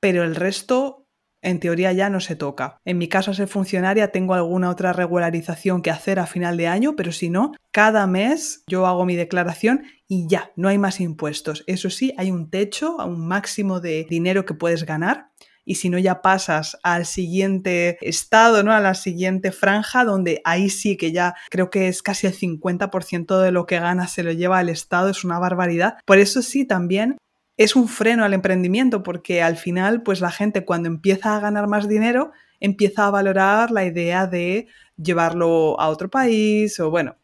pero 0.01 0.23
el 0.23 0.35
resto 0.35 1.05
en 1.41 1.59
teoría 1.59 1.93
ya 1.93 2.09
no 2.09 2.19
se 2.19 2.35
toca. 2.35 2.79
En 2.85 2.97
mi 2.97 3.07
caso, 3.07 3.33
ser 3.33 3.47
funcionaria, 3.47 4.11
tengo 4.11 4.33
alguna 4.33 4.71
otra 4.71 4.93
regularización 4.93 5.83
que 5.83 5.91
hacer 5.91 6.19
a 6.19 6.25
final 6.25 6.57
de 6.57 6.67
año, 6.67 6.95
pero 6.95 7.11
si 7.11 7.29
no, 7.29 7.51
cada 7.71 8.07
mes 8.07 8.63
yo 8.67 8.87
hago 8.87 9.05
mi 9.05 9.15
declaración 9.15 9.83
y 10.07 10.27
ya, 10.27 10.51
no 10.55 10.67
hay 10.67 10.79
más 10.79 10.99
impuestos. 10.99 11.63
Eso 11.67 11.91
sí, 11.91 12.13
hay 12.17 12.31
un 12.31 12.49
techo, 12.49 12.97
un 12.97 13.27
máximo 13.27 13.79
de 13.79 14.05
dinero 14.09 14.43
que 14.45 14.55
puedes 14.55 14.85
ganar 14.85 15.29
y 15.65 15.75
si 15.75 15.89
no 15.89 15.97
ya 15.97 16.21
pasas 16.21 16.77
al 16.83 17.05
siguiente 17.05 17.97
estado, 18.01 18.63
¿no? 18.63 18.71
A 18.71 18.79
la 18.79 18.93
siguiente 18.93 19.51
franja, 19.51 20.05
donde 20.05 20.41
ahí 20.45 20.69
sí 20.69 20.95
que 20.95 21.11
ya 21.11 21.35
creo 21.49 21.69
que 21.69 21.87
es 21.87 22.03
casi 22.03 22.27
el 22.27 22.33
50% 22.33 23.41
de 23.41 23.51
lo 23.51 23.65
que 23.65 23.79
ganas 23.79 24.13
se 24.13 24.23
lo 24.23 24.31
lleva 24.31 24.61
el 24.61 24.69
Estado, 24.69 25.09
es 25.09 25.23
una 25.23 25.39
barbaridad. 25.39 25.97
Por 26.05 26.19
eso 26.19 26.41
sí, 26.41 26.65
también 26.65 27.17
es 27.57 27.75
un 27.75 27.87
freno 27.87 28.23
al 28.23 28.33
emprendimiento, 28.33 29.01
porque 29.01 29.41
al 29.41 29.57
final, 29.57 30.03
pues 30.03 30.21
la 30.21 30.31
gente 30.31 30.65
cuando 30.65 30.87
empieza 30.87 31.35
a 31.35 31.39
ganar 31.39 31.67
más 31.67 31.87
dinero, 31.87 32.31
empieza 32.59 33.07
a 33.07 33.11
valorar 33.11 33.71
la 33.71 33.85
idea 33.85 34.27
de 34.27 34.67
llevarlo 34.97 35.79
a 35.79 35.89
otro 35.89 36.09
país 36.09 36.79
o 36.79 36.89
bueno, 36.89 37.17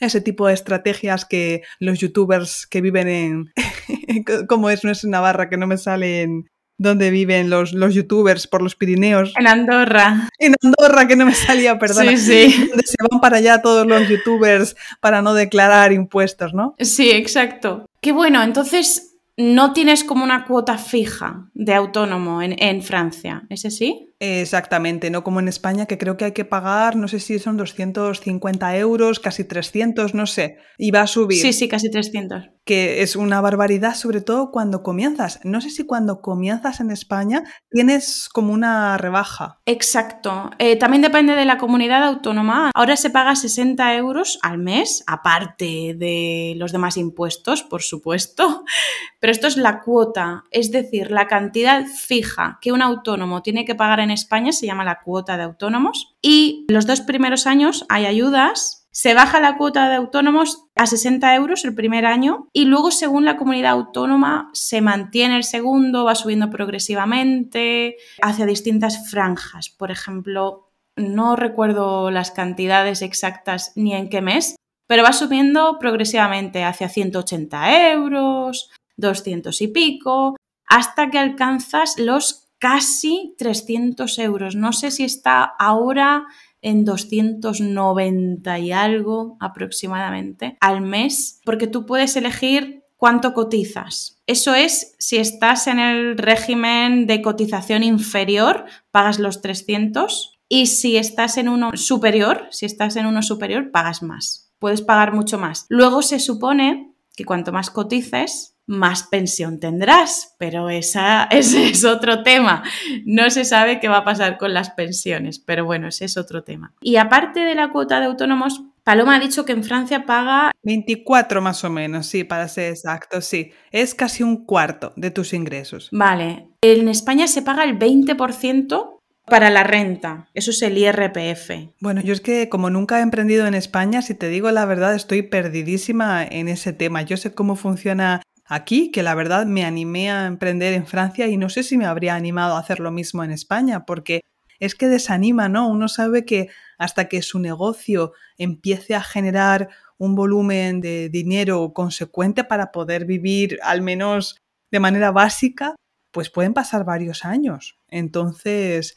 ese 0.00 0.20
tipo 0.20 0.46
de 0.46 0.54
estrategias 0.54 1.24
que 1.24 1.62
los 1.78 1.98
youtubers 1.98 2.66
que 2.66 2.80
viven 2.80 3.08
en, 3.08 3.52
como 4.48 4.70
es, 4.70 4.84
no 4.84 4.90
es 4.90 5.04
Navarra, 5.04 5.48
que 5.48 5.56
no 5.56 5.66
me 5.66 5.78
salen 5.78 6.48
donde 6.78 7.10
viven 7.10 7.50
los, 7.50 7.72
los 7.72 7.94
youtubers 7.94 8.46
por 8.46 8.62
los 8.62 8.76
Pirineos. 8.76 9.32
En 9.38 9.46
Andorra. 9.46 10.28
En 10.38 10.54
Andorra, 10.62 11.08
que 11.08 11.16
no 11.16 11.26
me 11.26 11.34
salía, 11.34 11.78
perdón. 11.78 12.08
Sí, 12.08 12.18
sí. 12.18 12.66
Donde 12.68 12.86
se 12.86 12.96
van 13.10 13.20
para 13.20 13.38
allá 13.38 13.62
todos 13.62 13.86
los 13.86 14.08
youtubers 14.08 14.76
para 15.00 15.22
no 15.22 15.34
declarar 15.34 15.92
impuestos, 15.92 16.54
¿no? 16.54 16.74
Sí, 16.78 17.10
exacto. 17.10 17.86
Qué 18.00 18.12
bueno, 18.12 18.42
entonces 18.42 19.16
no 19.36 19.72
tienes 19.72 20.04
como 20.04 20.24
una 20.24 20.44
cuota 20.44 20.78
fija 20.78 21.48
de 21.54 21.74
autónomo 21.74 22.40
en, 22.42 22.56
en 22.62 22.82
Francia, 22.82 23.44
¿es 23.50 23.66
así? 23.66 24.14
Exactamente, 24.18 25.10
no 25.10 25.22
como 25.22 25.40
en 25.40 25.48
España, 25.48 25.84
que 25.84 25.98
creo 25.98 26.16
que 26.16 26.24
hay 26.24 26.32
que 26.32 26.46
pagar, 26.46 26.96
no 26.96 27.06
sé 27.06 27.20
si 27.20 27.38
son 27.38 27.58
250 27.58 28.76
euros, 28.78 29.20
casi 29.20 29.44
300, 29.44 30.14
no 30.14 30.26
sé, 30.26 30.56
y 30.78 30.90
va 30.90 31.02
a 31.02 31.06
subir. 31.06 31.40
Sí, 31.40 31.52
sí, 31.52 31.68
casi 31.68 31.90
300. 31.90 32.48
Que 32.64 33.02
es 33.02 33.14
una 33.14 33.40
barbaridad, 33.40 33.94
sobre 33.94 34.22
todo 34.22 34.50
cuando 34.50 34.82
comienzas. 34.82 35.38
No 35.44 35.60
sé 35.60 35.70
si 35.70 35.84
cuando 35.84 36.20
comienzas 36.20 36.80
en 36.80 36.90
España 36.90 37.44
tienes 37.70 38.28
como 38.32 38.52
una 38.52 38.96
rebaja. 38.98 39.60
Exacto. 39.66 40.50
Eh, 40.58 40.76
también 40.76 41.02
depende 41.02 41.34
de 41.34 41.44
la 41.44 41.58
comunidad 41.58 42.02
autónoma. 42.02 42.72
Ahora 42.74 42.96
se 42.96 43.10
paga 43.10 43.36
60 43.36 43.94
euros 43.94 44.40
al 44.42 44.58
mes, 44.58 45.04
aparte 45.06 45.94
de 45.96 46.54
los 46.56 46.72
demás 46.72 46.96
impuestos, 46.96 47.62
por 47.62 47.82
supuesto. 47.82 48.64
Pero 49.20 49.30
esto 49.30 49.46
es 49.46 49.56
la 49.56 49.80
cuota, 49.80 50.44
es 50.50 50.72
decir, 50.72 51.10
la 51.10 51.28
cantidad 51.28 51.84
fija 51.86 52.58
que 52.60 52.72
un 52.72 52.82
autónomo 52.82 53.42
tiene 53.42 53.64
que 53.64 53.74
pagar 53.74 54.00
en 54.00 54.05
en 54.06 54.10
España 54.10 54.52
se 54.52 54.66
llama 54.66 54.84
la 54.84 55.00
cuota 55.02 55.36
de 55.36 55.42
autónomos 55.42 56.16
y 56.22 56.64
los 56.68 56.86
dos 56.86 57.02
primeros 57.02 57.46
años 57.46 57.84
hay 57.88 58.06
ayudas. 58.06 58.88
Se 58.90 59.12
baja 59.12 59.40
la 59.40 59.58
cuota 59.58 59.90
de 59.90 59.96
autónomos 59.96 60.64
a 60.74 60.86
60 60.86 61.34
euros 61.34 61.66
el 61.66 61.74
primer 61.74 62.06
año 62.06 62.48
y 62.54 62.64
luego 62.64 62.90
según 62.90 63.26
la 63.26 63.36
comunidad 63.36 63.72
autónoma 63.72 64.48
se 64.54 64.80
mantiene 64.80 65.36
el 65.36 65.44
segundo, 65.44 66.04
va 66.04 66.14
subiendo 66.14 66.48
progresivamente 66.48 67.96
hacia 68.22 68.46
distintas 68.46 69.10
franjas. 69.10 69.68
Por 69.68 69.90
ejemplo, 69.90 70.72
no 70.96 71.36
recuerdo 71.36 72.10
las 72.10 72.30
cantidades 72.30 73.02
exactas 73.02 73.72
ni 73.76 73.92
en 73.92 74.08
qué 74.08 74.22
mes, 74.22 74.56
pero 74.86 75.02
va 75.02 75.12
subiendo 75.12 75.78
progresivamente 75.78 76.64
hacia 76.64 76.88
180 76.88 77.90
euros, 77.92 78.70
200 78.96 79.60
y 79.60 79.68
pico, 79.68 80.36
hasta 80.66 81.10
que 81.10 81.18
alcanzas 81.18 81.98
los 81.98 82.45
casi 82.58 83.34
300 83.38 84.18
euros. 84.18 84.56
No 84.56 84.72
sé 84.72 84.90
si 84.90 85.04
está 85.04 85.44
ahora 85.44 86.26
en 86.62 86.84
290 86.84 88.58
y 88.58 88.72
algo 88.72 89.36
aproximadamente 89.40 90.56
al 90.60 90.80
mes, 90.80 91.40
porque 91.44 91.66
tú 91.66 91.86
puedes 91.86 92.16
elegir 92.16 92.82
cuánto 92.96 93.34
cotizas. 93.34 94.20
Eso 94.26 94.54
es, 94.54 94.94
si 94.98 95.18
estás 95.18 95.66
en 95.66 95.78
el 95.78 96.18
régimen 96.18 97.06
de 97.06 97.22
cotización 97.22 97.82
inferior, 97.82 98.64
pagas 98.90 99.18
los 99.18 99.42
300 99.42 100.40
y 100.48 100.66
si 100.66 100.96
estás 100.96 101.36
en 101.36 101.48
uno 101.48 101.76
superior, 101.76 102.48
si 102.50 102.66
estás 102.66 102.96
en 102.96 103.06
uno 103.06 103.22
superior, 103.22 103.70
pagas 103.70 104.02
más. 104.02 104.52
Puedes 104.58 104.80
pagar 104.80 105.12
mucho 105.12 105.38
más. 105.38 105.66
Luego 105.68 106.02
se 106.02 106.18
supone 106.18 106.94
que 107.14 107.24
cuanto 107.24 107.52
más 107.52 107.70
cotices, 107.70 108.55
más 108.66 109.04
pensión 109.04 109.60
tendrás, 109.60 110.34
pero 110.38 110.68
esa, 110.68 111.24
ese 111.30 111.68
es 111.68 111.84
otro 111.84 112.22
tema. 112.22 112.62
No 113.04 113.30
se 113.30 113.44
sabe 113.44 113.80
qué 113.80 113.88
va 113.88 113.98
a 113.98 114.04
pasar 114.04 114.38
con 114.38 114.54
las 114.54 114.70
pensiones, 114.70 115.38
pero 115.38 115.64
bueno, 115.64 115.88
ese 115.88 116.04
es 116.04 116.16
otro 116.16 116.44
tema. 116.44 116.72
Y 116.80 116.96
aparte 116.96 117.40
de 117.40 117.54
la 117.54 117.70
cuota 117.70 118.00
de 118.00 118.06
autónomos, 118.06 118.62
Paloma 118.84 119.16
ha 119.16 119.20
dicho 119.20 119.44
que 119.44 119.52
en 119.52 119.64
Francia 119.64 120.06
paga... 120.06 120.52
24 120.62 121.42
más 121.42 121.64
o 121.64 121.70
menos, 121.70 122.06
sí, 122.06 122.22
para 122.22 122.46
ser 122.46 122.70
exacto, 122.70 123.20
sí. 123.20 123.50
Es 123.72 123.96
casi 123.96 124.22
un 124.22 124.44
cuarto 124.44 124.92
de 124.94 125.10
tus 125.10 125.32
ingresos. 125.32 125.88
Vale. 125.90 126.50
En 126.60 126.88
España 126.88 127.26
se 127.26 127.42
paga 127.42 127.64
el 127.64 127.78
20% 127.78 128.96
para 129.26 129.50
la 129.50 129.64
renta. 129.64 130.28
Eso 130.34 130.52
es 130.52 130.62
el 130.62 130.78
IRPF. 130.78 131.50
Bueno, 131.80 132.00
yo 132.00 132.12
es 132.12 132.20
que 132.20 132.48
como 132.48 132.70
nunca 132.70 133.00
he 133.00 133.02
emprendido 133.02 133.46
en 133.46 133.54
España, 133.54 134.02
si 134.02 134.14
te 134.14 134.28
digo 134.28 134.50
la 134.52 134.64
verdad, 134.64 134.94
estoy 134.94 135.22
perdidísima 135.22 136.24
en 136.24 136.48
ese 136.48 136.72
tema. 136.72 137.02
Yo 137.02 137.16
sé 137.16 137.34
cómo 137.34 137.56
funciona 137.56 138.22
aquí, 138.46 138.90
que 138.90 139.02
la 139.02 139.14
verdad 139.14 139.46
me 139.46 139.64
animé 139.64 140.10
a 140.10 140.26
emprender 140.26 140.74
en 140.74 140.86
Francia 140.86 141.26
y 141.26 141.36
no 141.36 141.48
sé 141.48 141.62
si 141.62 141.76
me 141.76 141.86
habría 141.86 142.14
animado 142.14 142.56
a 142.56 142.60
hacer 142.60 142.80
lo 142.80 142.90
mismo 142.90 143.24
en 143.24 143.30
España, 143.30 143.84
porque 143.84 144.22
es 144.60 144.74
que 144.74 144.88
desanima, 144.88 145.48
¿no? 145.48 145.68
Uno 145.68 145.88
sabe 145.88 146.24
que 146.24 146.48
hasta 146.78 147.08
que 147.08 147.22
su 147.22 147.38
negocio 147.38 148.12
empiece 148.38 148.94
a 148.94 149.02
generar 149.02 149.68
un 149.98 150.14
volumen 150.14 150.80
de 150.80 151.08
dinero 151.08 151.72
consecuente 151.72 152.44
para 152.44 152.72
poder 152.72 153.04
vivir 153.04 153.58
al 153.62 153.82
menos 153.82 154.36
de 154.70 154.80
manera 154.80 155.10
básica, 155.10 155.74
pues 156.10 156.30
pueden 156.30 156.54
pasar 156.54 156.84
varios 156.84 157.24
años. 157.24 157.78
Entonces, 157.88 158.96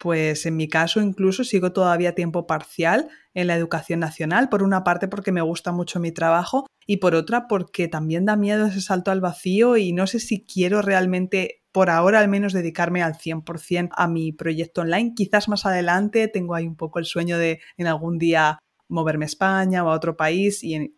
pues 0.00 0.46
en 0.46 0.56
mi 0.56 0.66
caso 0.66 1.02
incluso 1.02 1.44
sigo 1.44 1.72
todavía 1.72 2.14
tiempo 2.14 2.46
parcial 2.46 3.10
en 3.34 3.46
la 3.46 3.54
educación 3.54 4.00
nacional, 4.00 4.48
por 4.48 4.62
una 4.62 4.82
parte 4.82 5.08
porque 5.08 5.30
me 5.30 5.42
gusta 5.42 5.72
mucho 5.72 6.00
mi 6.00 6.10
trabajo 6.10 6.66
y 6.86 6.96
por 6.96 7.14
otra 7.14 7.48
porque 7.48 7.86
también 7.86 8.24
da 8.24 8.34
miedo 8.34 8.64
ese 8.64 8.80
salto 8.80 9.10
al 9.10 9.20
vacío 9.20 9.76
y 9.76 9.92
no 9.92 10.06
sé 10.06 10.18
si 10.18 10.46
quiero 10.46 10.80
realmente 10.80 11.62
por 11.70 11.90
ahora 11.90 12.18
al 12.18 12.28
menos 12.28 12.54
dedicarme 12.54 13.02
al 13.02 13.12
100% 13.12 13.90
a 13.92 14.08
mi 14.08 14.32
proyecto 14.32 14.80
online. 14.80 15.12
Quizás 15.14 15.50
más 15.50 15.66
adelante 15.66 16.28
tengo 16.28 16.54
ahí 16.54 16.66
un 16.66 16.76
poco 16.76 16.98
el 16.98 17.04
sueño 17.04 17.36
de 17.36 17.60
en 17.76 17.86
algún 17.86 18.18
día 18.18 18.58
moverme 18.88 19.26
a 19.26 19.26
España 19.26 19.84
o 19.84 19.90
a 19.90 19.94
otro 19.94 20.16
país 20.16 20.64
y 20.64 20.76
eh, 20.76 20.94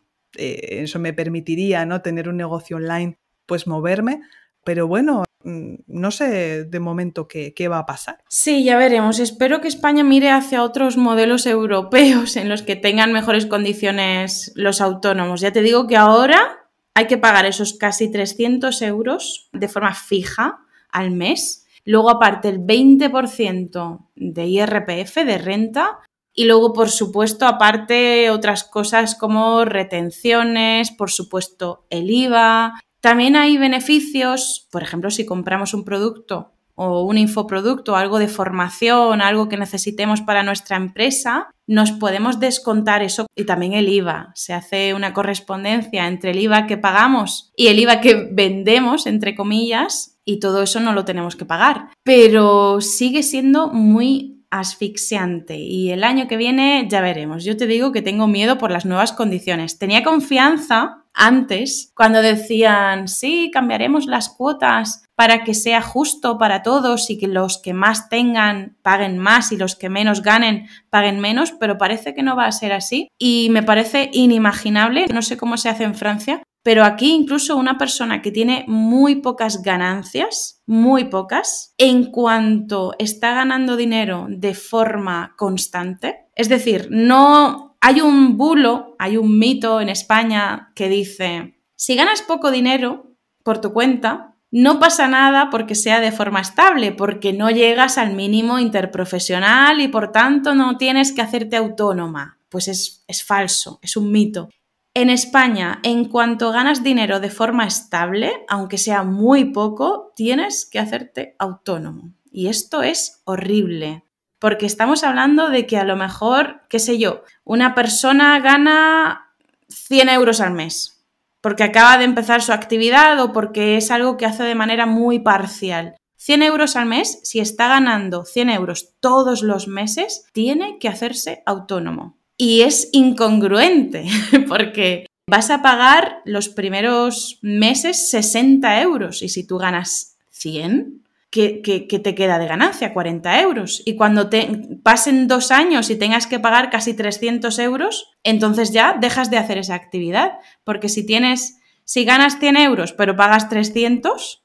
eso 0.83 1.01
me 1.01 1.13
permitiría 1.13 1.85
¿no? 1.87 2.03
tener 2.03 2.29
un 2.29 2.37
negocio 2.37 2.77
online, 2.77 3.19
pues 3.47 3.67
moverme. 3.67 4.21
Pero 4.65 4.87
bueno, 4.87 5.25
no 5.45 6.11
sé 6.11 6.65
de 6.65 6.81
momento 6.81 7.29
qué, 7.29 7.55
qué, 7.55 7.69
va 7.69 7.79
a 7.79 7.87
pasar. 7.87 8.19
Sí, 8.29 8.65
ya 8.65 8.77
veremos. 8.77 9.19
Espero 9.19 9.61
que 9.61 9.69
España 9.69 10.05
mire 10.05 10.31
hacia 10.31 10.63
otros 10.63 10.97
modelos 10.97 11.47
europeos 11.47 12.37
en 12.37 12.49
los 12.49 12.63
que 12.63 12.77
tengan 12.77 13.13
mejores 13.13 13.47
condiciones 13.47 14.53
los 14.55 14.81
autónomos. 14.81 15.41
Ya 15.41 15.53
te 15.53 15.63
digo 15.63 15.87
que 15.87 15.97
ahora 15.97 16.63
hay 16.95 17.07
que 17.07 17.19
pagar 17.19 17.47
esos 17.47 17.75
casi 17.75 18.11
300 18.11 18.83
euros 18.83 19.49
de 19.53 19.69
forma 19.69 19.95
fija 19.95 20.61
al 20.91 21.11
mes. 21.11 21.67
Luego, 21.85 22.11
aparte, 22.11 22.49
el 22.49 22.61
20% 22.61 24.09
de 24.15 24.47
IRPF, 24.47 25.17
de 25.25 25.39
renta. 25.39 25.99
Y 26.35 26.45
luego, 26.45 26.73
por 26.73 26.91
supuesto, 26.91 27.47
aparte, 27.47 28.31
otras 28.31 28.65
cosas 28.65 29.15
como 29.15 29.65
retenciones, 29.65 30.91
por 30.91 31.11
supuesto, 31.11 31.87
el 31.91 32.11
IVA. 32.11 32.81
También 33.03 33.35
hay 33.35 33.59
beneficios, 33.59 34.69
por 34.71 34.85
ejemplo, 34.85 35.11
si 35.11 35.27
compramos 35.27 35.75
un 35.75 35.85
producto 35.85 36.53
o 36.77 37.03
un 37.03 37.19
infoproducto, 37.19 37.97
algo 37.97 38.21
de 38.21 38.29
formación, 38.29 39.21
algo 39.21 39.49
que 39.49 39.57
necesitemos 39.57 40.21
para 40.21 40.45
nuestra 40.45 40.77
empresa, 40.77 41.51
nos 41.67 41.91
podemos 41.91 42.39
descontar 42.39 43.03
eso 43.03 43.27
y 43.37 43.45
también 43.45 43.73
el 43.73 43.89
IVA. 43.89 44.31
Se 44.37 44.55
hace 44.55 44.95
una 44.95 45.13
correspondencia 45.13 46.07
entre 46.07 46.31
el 46.31 46.39
IVA 46.39 46.69
que 46.69 46.79
pagamos 46.79 47.51
y 47.57 47.67
el 47.67 47.81
IVA 47.81 48.01
que 48.01 48.29
vendemos, 48.31 49.09
entre 49.09 49.35
comillas, 49.35 50.21
y 50.25 50.39
todo 50.39 50.63
eso 50.63 50.79
no 50.79 50.93
lo 50.93 51.05
tenemos 51.05 51.35
que 51.35 51.45
pagar. 51.45 51.89
Pero 52.05 52.81
sigue 52.81 53.25
siendo 53.25 53.67
muy 53.67 54.42
asfixiante 54.53 55.57
y 55.57 55.91
el 55.91 56.05
año 56.05 56.29
que 56.29 56.37
viene 56.37 56.87
ya 56.89 57.01
veremos. 57.01 57.43
Yo 57.43 57.57
te 57.57 57.67
digo 57.67 57.91
que 57.91 58.03
tengo 58.03 58.29
miedo 58.29 58.59
por 58.59 58.71
las 58.71 58.85
nuevas 58.85 59.13
condiciones. 59.13 59.79
Tenía 59.79 60.05
confianza 60.05 61.05
antes 61.15 61.91
cuando 61.97 62.21
decían, 62.21 63.09
sí, 63.09 63.51
cambiaremos 63.53 64.07
las 64.07 64.29
cuotas 64.29 65.05
para 65.15 65.43
que 65.43 65.55
sea 65.55 65.81
justo 65.81 66.37
para 66.37 66.63
todos 66.63 67.09
y 67.09 67.19
que 67.19 67.29
los 67.29 67.61
que 67.63 67.73
más 67.73 68.11
tengan 68.11 68.77
paguen 68.83 69.19
más 69.19 69.53
y 69.53 69.57
los 69.57 69.75
que 69.75 69.89
menos 69.89 70.23
ganen 70.23 70.67
paguen 70.91 71.19
menos, 71.21 71.53
pero 71.53 71.79
parece 71.79 72.15
que 72.15 72.23
no 72.23 72.37
va 72.37 72.47
a 72.47 72.53
ser 72.53 72.73
así 72.73 73.09
y 73.19 73.49
me 73.51 73.63
parece 73.63 74.11
inimaginable, 74.13 75.07
no 75.07 75.23
sé 75.23 75.39
cómo 75.39 75.57
se 75.57 75.71
hace 75.71 75.85
en 75.85 75.95
Francia, 75.95 76.43
pero 76.63 76.85
aquí 76.85 77.13
incluso 77.13 77.57
una 77.57 77.77
persona 77.77 78.23
que 78.23 78.31
tiene 78.31 78.65
muy 78.69 79.17
pocas 79.17 79.63
ganancias, 79.63 80.63
muy 80.67 81.05
pocas, 81.05 81.75
en 81.77 82.11
cuanto 82.11 82.95
está 82.99 83.35
ganando 83.35 83.77
dinero 83.77 84.27
de 84.29 84.55
forma 84.55 85.35
constante, 85.37 86.27
es 86.35 86.49
decir, 86.49 86.89
no 86.91 87.77
hay 87.81 88.01
un 88.01 88.37
bulo, 88.37 88.95
hay 88.99 89.17
un 89.17 89.39
mito 89.39 89.81
en 89.81 89.89
España 89.89 90.73
que 90.75 90.89
dice, 90.89 91.59
si 91.75 91.97
ganas 91.97 92.23
poco 92.23 92.51
dinero 92.51 93.17
por 93.43 93.61
tu 93.61 93.73
cuenta, 93.73 94.37
no 94.53 94.79
pasa 94.79 95.09
nada 95.09 95.49
porque 95.51 95.75
sea 95.75 96.01
de 96.01 96.13
forma 96.13 96.41
estable, 96.41 96.93
porque 96.93 97.33
no 97.33 97.51
llegas 97.51 97.99
al 97.99 98.15
mínimo 98.15 98.59
interprofesional 98.59 99.81
y 99.81 99.89
por 99.89 100.13
tanto 100.13 100.55
no 100.55 100.77
tienes 100.77 101.13
que 101.13 101.23
hacerte 101.23 101.57
autónoma. 101.57 102.39
Pues 102.51 102.69
es, 102.69 103.03
es 103.09 103.25
falso, 103.25 103.79
es 103.83 103.97
un 103.97 104.13
mito. 104.13 104.51
En 104.95 105.09
España, 105.09 105.81
en 105.85 106.05
cuanto 106.05 106.53
ganas 106.53 106.83
dinero 106.83 107.19
de 107.19 107.31
forma 107.31 107.67
estable, 107.67 108.45
aunque 108.47 108.77
sea 108.77 109.05
muy 109.05 109.47
poco, 109.47 110.13
tienes 110.15 110.67
que 110.67 110.79
hacerte 110.79 111.35
autónomo. 111.39 112.13
Y 112.31 112.49
esto 112.49 112.83
es 112.83 113.23
horrible, 113.25 114.05
porque 114.39 114.67
estamos 114.67 115.03
hablando 115.03 115.49
de 115.49 115.67
que 115.67 115.79
a 115.79 115.85
lo 115.85 115.97
mejor, 115.97 116.61
qué 116.69 116.79
sé 116.79 116.99
yo, 116.99 117.23
una 117.43 117.75
persona 117.75 118.39
gana 118.41 119.35
100 119.69 120.11
euros 120.11 120.43
al 120.43 120.53
mes, 120.53 121.07
porque 121.41 121.65
acaba 121.65 121.97
de 121.97 122.05
empezar 122.05 122.43
su 122.43 122.53
actividad 122.53 123.19
o 123.21 123.33
porque 123.33 123.79
es 123.79 123.91
algo 123.91 124.19
que 124.19 124.27
hace 124.27 124.43
de 124.43 124.55
manera 124.55 124.85
muy 124.85 125.21
parcial. 125.21 125.97
100 126.17 126.43
euros 126.43 126.77
al 126.77 126.85
mes, 126.85 127.19
si 127.25 127.41
está 127.41 127.67
ganando 127.67 128.27
100 128.27 128.51
euros 128.51 128.95
todos 129.01 129.43
los 129.43 129.69
meses, 129.69 130.27
tiene 130.35 130.79
que 130.79 130.89
hacerse 130.89 131.43
autónomo. 131.47 132.19
Y 132.37 132.63
es 132.63 132.89
incongruente 132.93 134.07
porque 134.49 135.07
vas 135.27 135.51
a 135.51 135.63
pagar 135.63 136.23
los 136.25 136.49
primeros 136.49 137.39
meses 137.43 138.11
60 138.11 138.81
euros 138.83 139.23
y 139.23 139.29
si 139.29 139.47
tú 139.47 139.59
ganas 139.59 140.17
100, 140.31 141.03
¿qué, 141.31 142.01
te 142.03 142.15
queda 142.15 142.39
de 142.39 142.47
ganancia? 142.47 142.93
40 142.93 143.41
euros. 143.41 143.83
Y 143.87 143.97
cuando 143.97 144.29
te 144.29 144.79
pasen 144.83 145.29
dos 145.29 145.51
años 145.51 145.89
y 145.91 145.97
tengas 145.97 146.27
que 146.27 146.39
pagar 146.39 146.71
casi 146.71 146.95
300 146.95 147.59
euros, 147.61 148.11
entonces 148.23 148.73
ya 148.73 148.97
dejas 149.01 149.31
de 149.31 149.39
hacer 149.39 149.59
esa 149.59 149.75
actividad. 149.75 150.33
Porque 150.65 150.89
si 150.89 151.07
tienes, 151.07 151.59
si 151.85 152.05
ganas 152.05 152.39
100 152.39 152.57
euros 152.59 152.93
pero 152.93 153.17
pagas 153.17 153.49
300, 153.49 154.45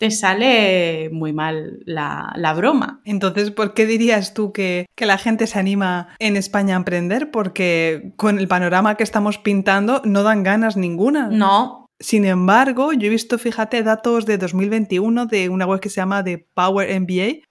te 0.00 0.10
sale 0.10 1.10
muy 1.12 1.34
mal 1.34 1.80
la, 1.84 2.54
broma. 2.56 3.02
Entonces, 3.04 3.50
¿por 3.50 3.74
qué 3.74 3.84
dirías 3.84 4.32
tú 4.32 4.50
que, 4.50 4.86
que, 4.94 5.04
la 5.04 5.18
gente 5.18 5.46
se 5.46 5.58
anima 5.58 6.08
en 6.18 6.38
España 6.38 6.74
a 6.74 6.78
emprender? 6.78 7.30
Porque 7.30 8.14
con 8.16 8.38
el 8.38 8.48
panorama 8.48 8.94
que 8.94 9.04
estamos 9.04 9.36
pintando 9.36 10.00
no 10.06 10.22
dan 10.22 10.42
ganas 10.42 10.78
ninguna. 10.78 11.28
No. 11.28 11.84
Sin 11.98 12.24
embargo, 12.24 12.94
yo 12.94 13.08
he 13.08 13.10
visto, 13.10 13.36
fíjate, 13.36 13.82
datos 13.82 14.24
de 14.24 14.38
2021 14.38 15.26
de 15.26 15.50
una 15.50 15.66
web 15.66 15.80
que 15.80 15.90
se 15.90 15.96
llama 15.96 16.24
The 16.24 16.48
Power 16.54 16.98
MBA 16.98 17.46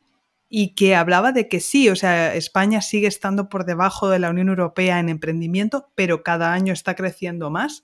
y 0.49 0.73
que 0.73 0.95
hablaba 0.95 1.31
de 1.31 1.47
que 1.47 1.59
sí, 1.59 1.87
o 1.89 1.95
sea, 1.95 2.33
España 2.33 2.81
sigue 2.81 3.05
estando 3.05 3.47
por 3.47 3.65
debajo 3.65 4.09
de 4.09 4.17
la 4.17 4.31
Unión 4.31 4.49
Europea 4.49 4.99
en 4.99 5.09
emprendimiento, 5.09 5.91
pero 5.93 6.23
cada 6.23 6.51
año 6.51 6.73
está 6.73 6.95
creciendo 6.95 7.51
más 7.51 7.83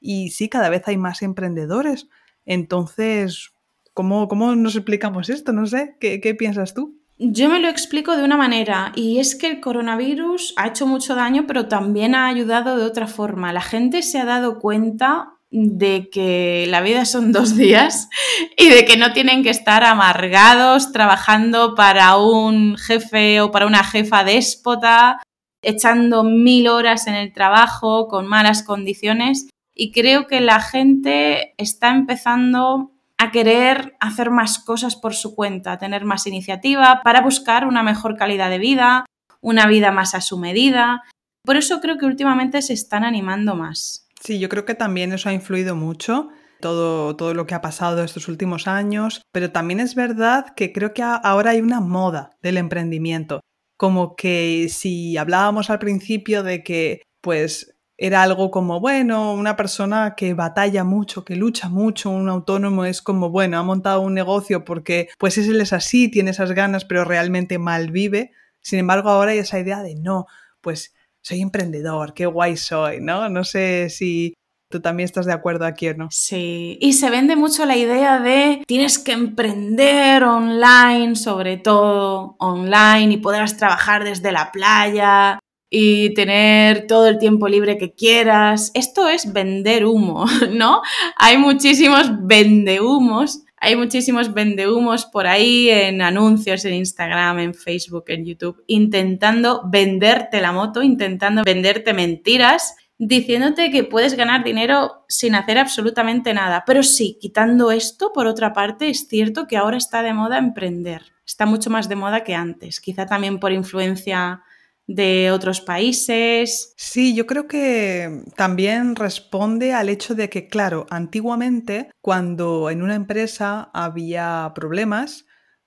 y 0.00 0.30
sí, 0.30 0.48
cada 0.48 0.70
vez 0.70 0.84
hay 0.88 0.96
más 0.96 1.20
emprendedores. 1.20 2.08
Entonces, 2.46 3.52
¿Cómo, 3.96 4.54
nos 4.54 4.76
explicamos 4.76 5.30
esto? 5.30 5.54
No 5.54 5.64
sé, 5.64 5.96
¿qué, 5.98 6.20
¿qué 6.20 6.34
piensas 6.34 6.74
tú? 6.74 7.00
Yo 7.16 7.48
me 7.48 7.60
lo 7.60 7.68
explico 7.68 8.14
de 8.14 8.24
una 8.24 8.36
manera 8.36 8.92
y 8.94 9.20
es 9.20 9.36
que 9.36 9.46
el 9.46 9.60
coronavirus 9.60 10.52
ha 10.58 10.66
hecho 10.66 10.86
mucho 10.86 11.14
daño, 11.14 11.46
pero 11.46 11.66
también 11.66 12.14
ha 12.14 12.26
ayudado 12.26 12.76
de 12.76 12.84
otra 12.84 13.06
forma. 13.06 13.54
La 13.54 13.62
gente 13.62 14.02
se 14.02 14.18
ha 14.18 14.26
dado 14.26 14.58
cuenta 14.58 15.30
de 15.50 16.10
que 16.12 16.66
la 16.68 16.82
vida 16.82 17.06
son 17.06 17.32
dos 17.32 17.56
días 17.56 18.10
y 18.58 18.68
de 18.68 18.84
que 18.84 18.98
no 18.98 19.14
tienen 19.14 19.42
que 19.42 19.48
estar 19.48 19.82
amargados 19.82 20.92
trabajando 20.92 21.74
para 21.74 22.18
un 22.18 22.76
jefe 22.76 23.40
o 23.40 23.50
para 23.50 23.66
una 23.66 23.82
jefa 23.82 24.24
déspota, 24.24 25.22
echando 25.62 26.22
mil 26.22 26.68
horas 26.68 27.06
en 27.06 27.14
el 27.14 27.32
trabajo 27.32 28.08
con 28.08 28.26
malas 28.26 28.62
condiciones. 28.62 29.48
Y 29.74 29.90
creo 29.90 30.26
que 30.26 30.42
la 30.42 30.60
gente 30.60 31.54
está 31.56 31.94
empezando 31.94 32.92
a 33.18 33.30
querer 33.30 33.96
hacer 34.00 34.30
más 34.30 34.58
cosas 34.58 34.96
por 34.96 35.14
su 35.14 35.34
cuenta, 35.34 35.72
a 35.72 35.78
tener 35.78 36.04
más 36.04 36.26
iniciativa 36.26 37.00
para 37.02 37.22
buscar 37.22 37.66
una 37.66 37.82
mejor 37.82 38.16
calidad 38.16 38.50
de 38.50 38.58
vida, 38.58 39.06
una 39.40 39.66
vida 39.66 39.90
más 39.90 40.14
a 40.14 40.20
su 40.20 40.38
medida. 40.38 41.02
Por 41.42 41.56
eso 41.56 41.80
creo 41.80 41.96
que 41.96 42.06
últimamente 42.06 42.60
se 42.62 42.74
están 42.74 43.04
animando 43.04 43.54
más. 43.54 44.06
Sí, 44.20 44.38
yo 44.38 44.48
creo 44.48 44.64
que 44.64 44.74
también 44.74 45.12
eso 45.12 45.28
ha 45.28 45.32
influido 45.32 45.76
mucho. 45.76 46.28
Todo, 46.60 47.16
todo 47.16 47.34
lo 47.34 47.46
que 47.46 47.54
ha 47.54 47.60
pasado 47.60 48.02
estos 48.02 48.28
últimos 48.28 48.66
años, 48.66 49.20
pero 49.30 49.52
también 49.52 49.78
es 49.78 49.94
verdad 49.94 50.54
que 50.56 50.72
creo 50.72 50.94
que 50.94 51.02
ahora 51.02 51.50
hay 51.50 51.60
una 51.60 51.80
moda 51.80 52.30
del 52.40 52.56
emprendimiento, 52.56 53.42
como 53.76 54.16
que 54.16 54.68
si 54.70 55.18
hablábamos 55.18 55.68
al 55.68 55.78
principio 55.78 56.42
de 56.42 56.64
que 56.64 57.02
pues 57.20 57.75
era 57.98 58.22
algo 58.22 58.50
como, 58.50 58.80
bueno, 58.80 59.32
una 59.32 59.56
persona 59.56 60.14
que 60.16 60.34
batalla 60.34 60.84
mucho, 60.84 61.24
que 61.24 61.36
lucha 61.36 61.68
mucho, 61.68 62.10
un 62.10 62.28
autónomo 62.28 62.84
es 62.84 63.00
como, 63.00 63.30
bueno, 63.30 63.58
ha 63.58 63.62
montado 63.62 64.00
un 64.02 64.14
negocio 64.14 64.64
porque 64.64 65.08
pues 65.18 65.38
él 65.38 65.60
es 65.60 65.72
así, 65.72 66.10
tiene 66.10 66.30
esas 66.30 66.52
ganas, 66.52 66.84
pero 66.84 67.04
realmente 67.04 67.58
mal 67.58 67.90
vive. 67.90 68.32
Sin 68.60 68.78
embargo, 68.78 69.08
ahora 69.08 69.30
hay 69.30 69.38
esa 69.38 69.58
idea 69.58 69.82
de, 69.82 69.94
no, 69.94 70.26
pues 70.60 70.94
soy 71.22 71.40
emprendedor, 71.40 72.12
qué 72.12 72.26
guay 72.26 72.56
soy, 72.56 73.00
¿no? 73.00 73.28
No 73.28 73.44
sé 73.44 73.88
si 73.88 74.34
tú 74.70 74.80
también 74.80 75.06
estás 75.06 75.26
de 75.26 75.32
acuerdo 75.32 75.64
aquí 75.64 75.88
o 75.88 75.94
no. 75.94 76.08
Sí, 76.10 76.78
y 76.80 76.92
se 76.92 77.08
vende 77.10 77.36
mucho 77.36 77.64
la 77.64 77.76
idea 77.76 78.20
de 78.20 78.62
tienes 78.66 78.98
que 78.98 79.12
emprender 79.12 80.22
online, 80.24 81.16
sobre 81.16 81.56
todo 81.56 82.36
online, 82.38 83.14
y 83.14 83.16
podrás 83.16 83.56
trabajar 83.56 84.04
desde 84.04 84.32
la 84.32 84.52
playa 84.52 85.38
y 85.78 86.14
tener 86.14 86.86
todo 86.86 87.06
el 87.06 87.18
tiempo 87.18 87.48
libre 87.48 87.76
que 87.76 87.92
quieras. 87.92 88.70
Esto 88.72 89.08
es 89.08 89.30
vender 89.34 89.84
humo, 89.84 90.24
¿no? 90.50 90.80
Hay 91.18 91.36
muchísimos 91.36 92.06
vendehumos, 92.26 93.42
hay 93.58 93.76
muchísimos 93.76 94.32
vendehumos 94.32 95.04
por 95.04 95.26
ahí 95.26 95.68
en 95.68 96.00
anuncios 96.00 96.64
en 96.64 96.72
Instagram, 96.72 97.40
en 97.40 97.54
Facebook, 97.54 98.04
en 98.06 98.24
YouTube, 98.24 98.64
intentando 98.66 99.64
venderte 99.66 100.40
la 100.40 100.50
moto, 100.50 100.82
intentando 100.82 101.42
venderte 101.44 101.92
mentiras, 101.92 102.74
diciéndote 102.96 103.70
que 103.70 103.84
puedes 103.84 104.14
ganar 104.14 104.44
dinero 104.44 105.04
sin 105.08 105.34
hacer 105.34 105.58
absolutamente 105.58 106.32
nada. 106.32 106.64
Pero 106.66 106.82
sí, 106.82 107.18
quitando 107.20 107.70
esto, 107.70 108.14
por 108.14 108.26
otra 108.26 108.54
parte, 108.54 108.88
es 108.88 109.08
cierto 109.08 109.46
que 109.46 109.58
ahora 109.58 109.76
está 109.76 110.02
de 110.02 110.14
moda 110.14 110.38
emprender. 110.38 111.02
Está 111.26 111.44
mucho 111.44 111.68
más 111.68 111.90
de 111.90 111.96
moda 111.96 112.24
que 112.24 112.34
antes, 112.34 112.80
quizá 112.80 113.04
también 113.04 113.38
por 113.38 113.52
influencia 113.52 114.42
de 114.86 115.30
otros 115.32 115.60
países. 115.60 116.72
Sí, 116.76 117.14
yo 117.14 117.26
creo 117.26 117.48
que 117.48 118.22
también 118.36 118.96
responde 118.96 119.72
al 119.72 119.88
hecho 119.88 120.14
de 120.14 120.28
que, 120.30 120.48
claro, 120.48 120.86
antiguamente, 120.90 121.90
cuando 122.00 122.70
en 122.70 122.82
una 122.82 122.94
empresa 122.94 123.70
había 123.74 124.52
problemas, 124.54 125.26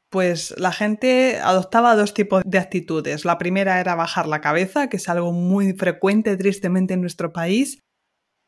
pues 0.10 0.56
la 0.58 0.72
gente 0.72 1.38
adoptaba 1.38 1.96
dos 1.96 2.14
tipos 2.14 2.42
de 2.46 2.58
actitudes. 2.58 3.26
La 3.26 3.38
primera 3.38 3.80
era 3.80 3.96
bajar 3.96 4.28
la 4.28 4.42
cabeza, 4.42 4.90
que 4.90 4.98
es 4.98 5.08
algo 5.10 5.32
muy 5.32 5.74
frecuente, 5.74 6.36
tristemente, 6.38 6.96
en 6.96 7.02
nuestro 7.02 7.32
país, 7.32 7.80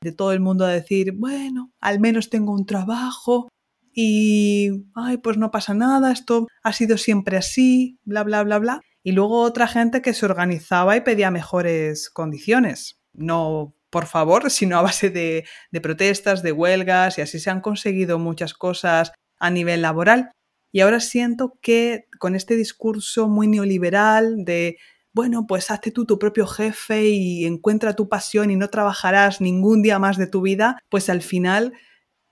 de 0.02 0.12
todo 0.12 0.32
el 0.32 0.40
mundo 0.40 0.66
a 0.66 0.70
decir, 0.70 1.14
bueno, 1.16 1.72
al 1.80 2.00
menos 2.00 2.30
tengo 2.30 2.54
un 2.54 2.66
trabajo 2.66 3.50
y, 3.94 4.70
ay, 4.96 5.18
pues 5.18 5.38
no 5.38 5.52
pasa 5.52 5.74
nada, 5.74 6.12
esto 6.12 6.48
ha 6.64 6.74
sido 6.74 6.98
siempre 6.98 7.38
así, 7.38 8.00
bla, 8.04 8.24
bla, 8.24 8.44
bla, 8.44 8.58
bla. 8.58 8.82
Y 9.04 9.14
luego 9.14 9.42
otra 9.42 9.68
gente 9.68 10.02
que 10.02 10.14
se 10.14 10.26
organizaba 10.26 10.96
y 10.96 11.02
pedía 11.02 11.32
mejores 11.32 12.10
condiciones. 12.10 13.00
No 13.14 13.76
por 13.92 14.08
favor, 14.08 14.50
sino 14.50 14.78
a 14.78 14.82
base 14.82 15.12
de, 15.12 15.46
de 15.72 15.82
protestas, 15.82 16.42
de 16.42 16.52
huelgas, 16.52 17.20
y 17.20 17.22
así 17.22 17.40
se 17.40 17.52
han 17.52 17.62
conseguido 17.62 18.18
muchas 18.18 18.56
cosas 18.56 19.12
a 19.40 19.52
nivel 19.52 19.84
laboral. 19.84 20.32
Y 20.72 20.80
ahora 20.80 21.00
siento 21.02 21.60
que 21.62 22.06
con 22.18 22.34
este 22.34 22.56
discurso 22.56 23.28
muy 23.28 23.48
neoliberal 23.48 24.46
de, 24.46 24.78
bueno, 25.14 25.46
pues 25.46 25.70
hazte 25.70 25.92
tú 25.92 26.06
tu 26.06 26.18
propio 26.18 26.48
jefe 26.48 27.10
y 27.10 27.46
encuentra 27.46 27.96
tu 27.96 28.08
pasión 28.08 28.52
y 28.52 28.56
no 28.56 28.70
trabajarás 28.70 29.42
ningún 29.42 29.82
día 29.82 30.00
más 30.00 30.18
de 30.18 30.28
tu 30.28 30.42
vida, 30.42 30.80
pues 30.90 31.10
al 31.10 31.22
final 31.22 31.74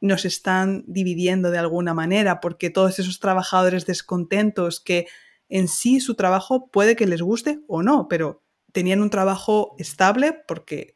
nos 0.01 0.23
están 0.23 0.85
dividiendo 0.87 1.51
de 1.51 1.57
alguna 1.57 1.93
manera, 1.93 2.39
porque 2.39 2.69
todos 2.69 2.99
esos 2.99 3.19
trabajadores 3.19 3.85
descontentos 3.85 4.79
que 4.79 5.07
en 5.49 5.67
sí 5.67 5.99
su 5.99 6.15
trabajo 6.15 6.69
puede 6.71 6.95
que 6.95 7.07
les 7.07 7.21
guste 7.21 7.61
o 7.67 7.83
no, 7.83 8.07
pero 8.07 8.43
tenían 8.71 9.01
un 9.01 9.09
trabajo 9.09 9.75
estable 9.77 10.33
porque 10.47 10.95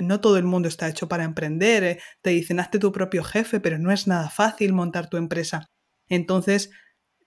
no 0.00 0.20
todo 0.20 0.36
el 0.38 0.44
mundo 0.44 0.68
está 0.68 0.88
hecho 0.88 1.08
para 1.08 1.24
emprender. 1.24 1.84
Eh, 1.84 2.00
te 2.22 2.30
dicen, 2.30 2.60
hazte 2.60 2.78
tu 2.78 2.92
propio 2.92 3.24
jefe, 3.24 3.60
pero 3.60 3.78
no 3.78 3.92
es 3.92 4.06
nada 4.06 4.30
fácil 4.30 4.72
montar 4.72 5.08
tu 5.08 5.16
empresa. 5.16 5.70
Entonces, 6.08 6.70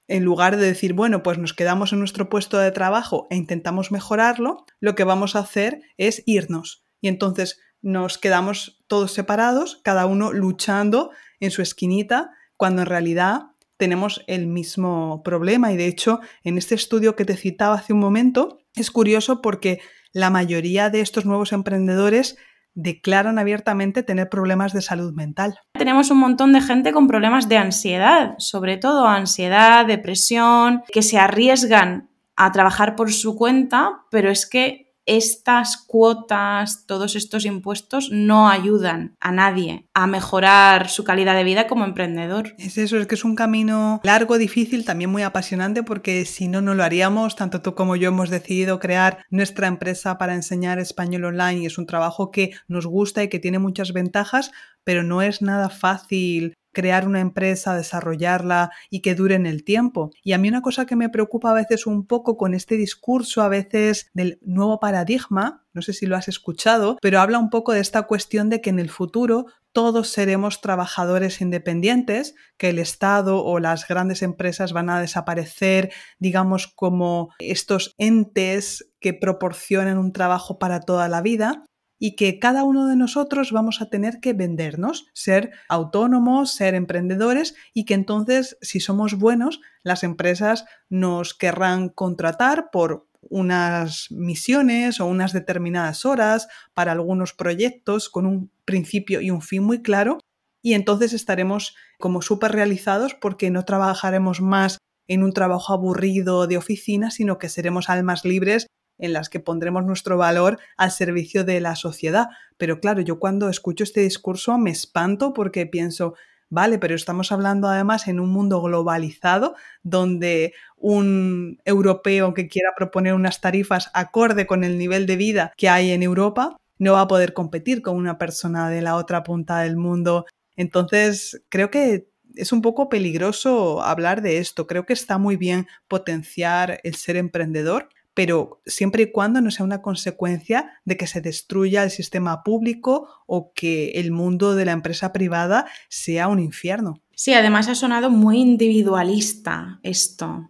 en 0.07 0.23
lugar 0.23 0.57
de 0.57 0.65
decir, 0.65 0.93
bueno, 0.93 1.23
pues 1.23 1.37
nos 1.37 1.53
quedamos 1.53 1.93
en 1.93 1.99
nuestro 1.99 2.29
puesto 2.29 2.57
de 2.57 2.71
trabajo 2.71 3.27
e 3.29 3.35
intentamos 3.35 3.91
mejorarlo, 3.91 4.65
lo 4.79 4.95
que 4.95 5.03
vamos 5.03 5.35
a 5.35 5.39
hacer 5.39 5.81
es 5.97 6.23
irnos. 6.25 6.85
Y 7.01 7.07
entonces 7.07 7.59
nos 7.81 8.17
quedamos 8.17 8.83
todos 8.87 9.13
separados, 9.13 9.79
cada 9.83 10.05
uno 10.05 10.31
luchando 10.33 11.11
en 11.39 11.51
su 11.51 11.61
esquinita, 11.61 12.31
cuando 12.57 12.81
en 12.81 12.87
realidad 12.87 13.50
tenemos 13.81 14.23
el 14.27 14.45
mismo 14.45 15.23
problema. 15.23 15.71
Y 15.71 15.75
de 15.75 15.87
hecho, 15.87 16.19
en 16.43 16.59
este 16.59 16.75
estudio 16.75 17.15
que 17.15 17.25
te 17.25 17.35
citaba 17.35 17.73
hace 17.73 17.93
un 17.93 17.99
momento, 17.99 18.59
es 18.75 18.91
curioso 18.91 19.41
porque 19.41 19.79
la 20.13 20.29
mayoría 20.29 20.91
de 20.91 21.01
estos 21.01 21.25
nuevos 21.25 21.51
emprendedores 21.51 22.37
declaran 22.75 23.39
abiertamente 23.39 24.03
tener 24.03 24.29
problemas 24.29 24.71
de 24.73 24.83
salud 24.83 25.13
mental. 25.13 25.57
Tenemos 25.73 26.11
un 26.11 26.19
montón 26.19 26.53
de 26.53 26.61
gente 26.61 26.91
con 26.91 27.07
problemas 27.07 27.49
de 27.49 27.57
ansiedad, 27.57 28.35
sobre 28.37 28.77
todo 28.77 29.07
ansiedad, 29.07 29.87
depresión, 29.87 30.83
que 30.91 31.01
se 31.01 31.17
arriesgan 31.17 32.07
a 32.35 32.51
trabajar 32.51 32.95
por 32.95 33.11
su 33.11 33.35
cuenta, 33.35 34.03
pero 34.11 34.29
es 34.29 34.47
que 34.47 34.90
estas 35.05 35.77
cuotas, 35.77 36.85
todos 36.85 37.15
estos 37.15 37.45
impuestos 37.45 38.09
no 38.11 38.49
ayudan 38.49 39.15
a 39.19 39.31
nadie 39.31 39.87
a 39.93 40.07
mejorar 40.07 40.89
su 40.89 41.03
calidad 41.03 41.35
de 41.35 41.43
vida 41.43 41.67
como 41.67 41.85
emprendedor. 41.85 42.53
Es 42.57 42.77
eso, 42.77 42.97
es 42.97 43.07
que 43.07 43.15
es 43.15 43.25
un 43.25 43.35
camino 43.35 43.99
largo, 44.03 44.37
difícil, 44.37 44.85
también 44.85 45.09
muy 45.09 45.23
apasionante 45.23 45.83
porque 45.83 46.25
si 46.25 46.47
no, 46.47 46.61
no 46.61 46.75
lo 46.75 46.83
haríamos. 46.83 47.35
Tanto 47.35 47.61
tú 47.61 47.75
como 47.75 47.95
yo 47.95 48.09
hemos 48.09 48.29
decidido 48.29 48.79
crear 48.79 49.25
nuestra 49.29 49.67
empresa 49.67 50.17
para 50.17 50.35
enseñar 50.35 50.79
español 50.79 51.25
online 51.25 51.61
y 51.61 51.65
es 51.65 51.77
un 51.77 51.85
trabajo 51.85 52.31
que 52.31 52.51
nos 52.67 52.85
gusta 52.85 53.23
y 53.23 53.29
que 53.29 53.39
tiene 53.39 53.59
muchas 53.59 53.93
ventajas, 53.93 54.51
pero 54.83 55.03
no 55.03 55.21
es 55.21 55.41
nada 55.41 55.69
fácil 55.69 56.55
crear 56.71 57.07
una 57.07 57.19
empresa, 57.19 57.75
desarrollarla 57.75 58.71
y 58.89 59.01
que 59.01 59.15
dure 59.15 59.35
en 59.35 59.45
el 59.45 59.63
tiempo. 59.63 60.11
Y 60.23 60.33
a 60.33 60.37
mí 60.37 60.49
una 60.49 60.61
cosa 60.61 60.85
que 60.85 60.95
me 60.95 61.09
preocupa 61.09 61.51
a 61.51 61.55
veces 61.55 61.85
un 61.85 62.05
poco 62.05 62.37
con 62.37 62.53
este 62.53 62.75
discurso 62.75 63.41
a 63.41 63.49
veces 63.49 64.09
del 64.13 64.39
nuevo 64.41 64.79
paradigma, 64.79 65.63
no 65.73 65.81
sé 65.81 65.93
si 65.93 66.05
lo 66.05 66.15
has 66.15 66.27
escuchado, 66.27 66.97
pero 67.01 67.19
habla 67.19 67.39
un 67.39 67.49
poco 67.49 67.73
de 67.73 67.79
esta 67.79 68.03
cuestión 68.03 68.49
de 68.49 68.61
que 68.61 68.69
en 68.69 68.79
el 68.79 68.89
futuro 68.89 69.45
todos 69.71 70.09
seremos 70.09 70.59
trabajadores 70.59 71.39
independientes, 71.39 72.35
que 72.57 72.69
el 72.69 72.79
Estado 72.79 73.43
o 73.43 73.59
las 73.59 73.87
grandes 73.87 74.21
empresas 74.21 74.73
van 74.73 74.89
a 74.89 74.99
desaparecer, 74.99 75.91
digamos, 76.19 76.67
como 76.67 77.29
estos 77.39 77.95
entes 77.97 78.91
que 78.99 79.13
proporcionan 79.13 79.97
un 79.97 80.11
trabajo 80.11 80.59
para 80.59 80.81
toda 80.81 81.07
la 81.07 81.21
vida 81.21 81.65
y 82.03 82.15
que 82.15 82.39
cada 82.39 82.63
uno 82.63 82.87
de 82.87 82.95
nosotros 82.95 83.51
vamos 83.51 83.79
a 83.79 83.91
tener 83.91 84.19
que 84.19 84.33
vendernos, 84.33 85.05
ser 85.13 85.51
autónomos, 85.69 86.51
ser 86.51 86.73
emprendedores 86.73 87.53
y 87.75 87.85
que 87.85 87.93
entonces, 87.93 88.57
si 88.59 88.79
somos 88.79 89.19
buenos, 89.19 89.61
las 89.83 90.03
empresas 90.03 90.65
nos 90.89 91.35
querrán 91.35 91.89
contratar 91.89 92.71
por 92.71 93.07
unas 93.21 94.07
misiones 94.09 94.99
o 94.99 95.05
unas 95.05 95.31
determinadas 95.31 96.03
horas 96.03 96.47
para 96.73 96.91
algunos 96.91 97.33
proyectos 97.33 98.09
con 98.09 98.25
un 98.25 98.51
principio 98.65 99.21
y 99.21 99.29
un 99.29 99.43
fin 99.43 99.61
muy 99.61 99.83
claro 99.83 100.17
y 100.63 100.73
entonces 100.73 101.13
estaremos 101.13 101.75
como 101.99 102.23
súper 102.23 102.51
realizados 102.51 103.13
porque 103.13 103.51
no 103.51 103.63
trabajaremos 103.63 104.41
más 104.41 104.79
en 105.07 105.21
un 105.21 105.33
trabajo 105.33 105.71
aburrido 105.71 106.47
de 106.47 106.57
oficina, 106.57 107.11
sino 107.11 107.37
que 107.37 107.47
seremos 107.47 107.89
almas 107.89 108.25
libres 108.25 108.65
en 109.01 109.11
las 109.11 109.27
que 109.27 109.41
pondremos 109.41 109.83
nuestro 109.83 110.17
valor 110.17 110.59
al 110.77 110.91
servicio 110.91 111.43
de 111.43 111.59
la 111.59 111.75
sociedad. 111.75 112.27
Pero 112.57 112.79
claro, 112.79 113.01
yo 113.01 113.19
cuando 113.19 113.49
escucho 113.49 113.83
este 113.83 113.99
discurso 114.01 114.57
me 114.57 114.71
espanto 114.71 115.33
porque 115.33 115.65
pienso, 115.65 116.13
vale, 116.49 116.79
pero 116.79 116.95
estamos 116.95 117.33
hablando 117.33 117.67
además 117.67 118.07
en 118.07 118.21
un 118.21 118.29
mundo 118.29 118.61
globalizado 118.61 119.55
donde 119.83 120.53
un 120.77 121.59
europeo 121.65 122.33
que 122.33 122.47
quiera 122.47 122.69
proponer 122.77 123.13
unas 123.13 123.41
tarifas 123.41 123.91
acorde 123.93 124.47
con 124.47 124.63
el 124.63 124.77
nivel 124.77 125.05
de 125.05 125.17
vida 125.17 125.51
que 125.57 125.67
hay 125.67 125.91
en 125.91 126.03
Europa 126.03 126.55
no 126.77 126.93
va 126.93 127.01
a 127.01 127.07
poder 127.07 127.33
competir 127.33 127.81
con 127.81 127.95
una 127.95 128.17
persona 128.17 128.69
de 128.69 128.81
la 128.81 128.95
otra 128.95 129.23
punta 129.23 129.59
del 129.59 129.77
mundo. 129.77 130.25
Entonces, 130.55 131.43
creo 131.49 131.69
que 131.69 132.07
es 132.35 132.51
un 132.51 132.61
poco 132.61 132.89
peligroso 132.89 133.83
hablar 133.83 134.21
de 134.21 134.37
esto. 134.37 134.67
Creo 134.67 134.85
que 134.85 134.93
está 134.93 135.17
muy 135.17 135.37
bien 135.37 135.67
potenciar 135.87 136.79
el 136.83 136.95
ser 136.95 137.17
emprendedor, 137.17 137.89
pero 138.13 138.61
siempre 138.65 139.03
y 139.03 139.11
cuando 139.11 139.41
no 139.41 139.51
sea 139.51 139.65
una 139.65 139.81
consecuencia 139.81 140.81
de 140.85 140.97
que 140.97 141.07
se 141.07 141.21
destruya 141.21 141.83
el 141.83 141.91
sistema 141.91 142.43
público 142.43 143.07
o 143.25 143.53
que 143.53 143.91
el 143.91 144.11
mundo 144.11 144.55
de 144.55 144.65
la 144.65 144.73
empresa 144.73 145.13
privada 145.13 145.65
sea 145.89 146.27
un 146.27 146.39
infierno. 146.39 147.01
Sí, 147.15 147.33
además 147.33 147.67
ha 147.67 147.75
sonado 147.75 148.09
muy 148.09 148.39
individualista 148.39 149.79
esto, 149.83 150.49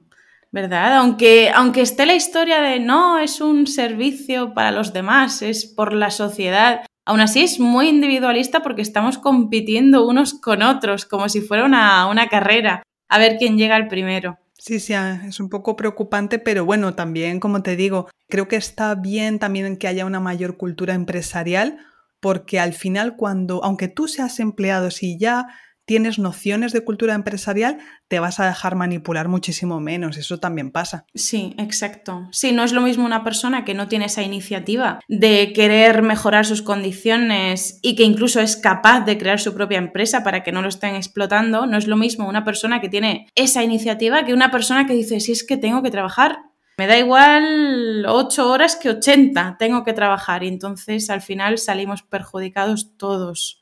¿verdad? 0.52 0.97
Aunque, 0.97 1.52
aunque 1.54 1.82
esté 1.82 2.06
la 2.06 2.15
historia 2.15 2.62
de 2.62 2.80
no, 2.80 3.19
es 3.19 3.41
un 3.41 3.67
servicio 3.67 4.54
para 4.54 4.71
los 4.71 4.93
demás, 4.93 5.41
es 5.41 5.65
por 5.65 5.93
la 5.93 6.12
sociedad. 6.12 6.86
Aún 7.06 7.19
así 7.19 7.41
es 7.41 7.60
muy 7.60 7.89
individualista 7.89 8.62
porque 8.62 8.82
estamos 8.82 9.17
compitiendo 9.17 10.08
unos 10.08 10.34
con 10.34 10.62
otros, 10.63 11.06
como 11.06 11.30
si 11.30 11.41
fuera 11.41 11.65
una, 11.65 12.08
una 12.08 12.28
carrera, 12.28 12.84
a 13.10 13.19
ver 13.19 13.38
quién 13.38 13.58
llega 13.58 13.76
el 13.76 13.88
primero. 13.88 14.38
Sí, 14.63 14.80
sí, 14.80 14.93
ah, 14.93 15.24
es 15.28 15.39
un 15.39 15.50
poco 15.50 15.76
preocupante, 15.76 16.38
pero 16.38 16.65
bueno, 16.65 16.93
también, 16.93 17.39
como 17.39 17.63
te 17.63 17.76
digo, 17.76 18.08
creo 18.30 18.47
que 18.47 18.58
está 18.58 18.93
bien 18.93 19.39
también 19.39 19.76
que 19.76 19.88
haya 19.88 20.06
una 20.06 20.19
mayor 20.19 20.56
cultura 20.56 20.93
empresarial, 20.93 21.80
porque 22.19 22.60
al 22.60 22.74
final 22.74 23.15
cuando, 23.15 23.63
aunque 23.63 23.88
tú 23.88 24.08
seas 24.08 24.39
empleado, 24.39 24.91
si 24.91 25.17
ya 25.17 25.47
tienes 25.92 26.20
nociones 26.20 26.72
de 26.72 26.86
cultura 26.86 27.16
empresarial, 27.16 27.80
te 28.08 28.22
vas 28.22 28.40
a 28.40 28.46
dejar 28.46 28.76
manipular 28.76 29.28
muchísimo 29.28 29.82
menos. 29.82 30.16
Eso 30.16 30.40
también 30.40 30.72
pasa. 30.72 31.06
Sí, 31.14 31.54
exacto. 31.58 32.30
Sí, 32.32 32.54
no 32.54 32.64
es 32.64 32.72
lo 32.72 32.80
mismo 32.80 33.06
una 33.06 33.26
persona 33.26 33.66
que 33.66 33.74
no 33.74 33.90
tiene 33.90 34.06
esa 34.06 34.24
iniciativa 34.24 35.02
de 35.10 35.52
querer 35.54 36.02
mejorar 36.02 36.46
sus 36.46 36.62
condiciones 36.62 37.78
y 37.82 37.98
que 37.98 38.04
incluso 38.04 38.40
es 38.40 38.56
capaz 38.56 39.02
de 39.02 39.18
crear 39.18 39.42
su 39.42 39.54
propia 39.54 39.80
empresa 39.80 40.24
para 40.24 40.44
que 40.44 40.54
no 40.54 40.62
lo 40.62 40.70
estén 40.70 40.96
explotando. 40.96 41.66
No 41.66 41.78
es 41.78 41.88
lo 41.88 41.98
mismo 41.98 42.26
una 42.26 42.46
persona 42.46 42.80
que 42.80 42.88
tiene 42.88 43.28
esa 43.36 43.62
iniciativa 43.62 44.24
que 44.24 44.34
una 44.34 44.50
persona 44.50 44.86
que 44.86 44.94
dice, 44.94 45.20
si 45.20 45.34
es 45.34 45.44
que 45.44 45.58
tengo 45.58 45.84
que 45.84 45.92
trabajar 45.92 46.40
me 46.78 46.88
da 46.88 46.98
igual 46.98 48.06
8 48.08 48.50
horas 48.50 48.78
que 48.78 48.90
80, 48.90 49.58
tengo 49.60 49.84
que 49.84 49.92
trabajar 49.92 50.44
y 50.44 50.48
entonces 50.48 51.10
al 51.10 51.22
final 51.22 51.58
salimos 51.58 52.02
perjudicados 52.02 52.98
todos. 52.98 53.61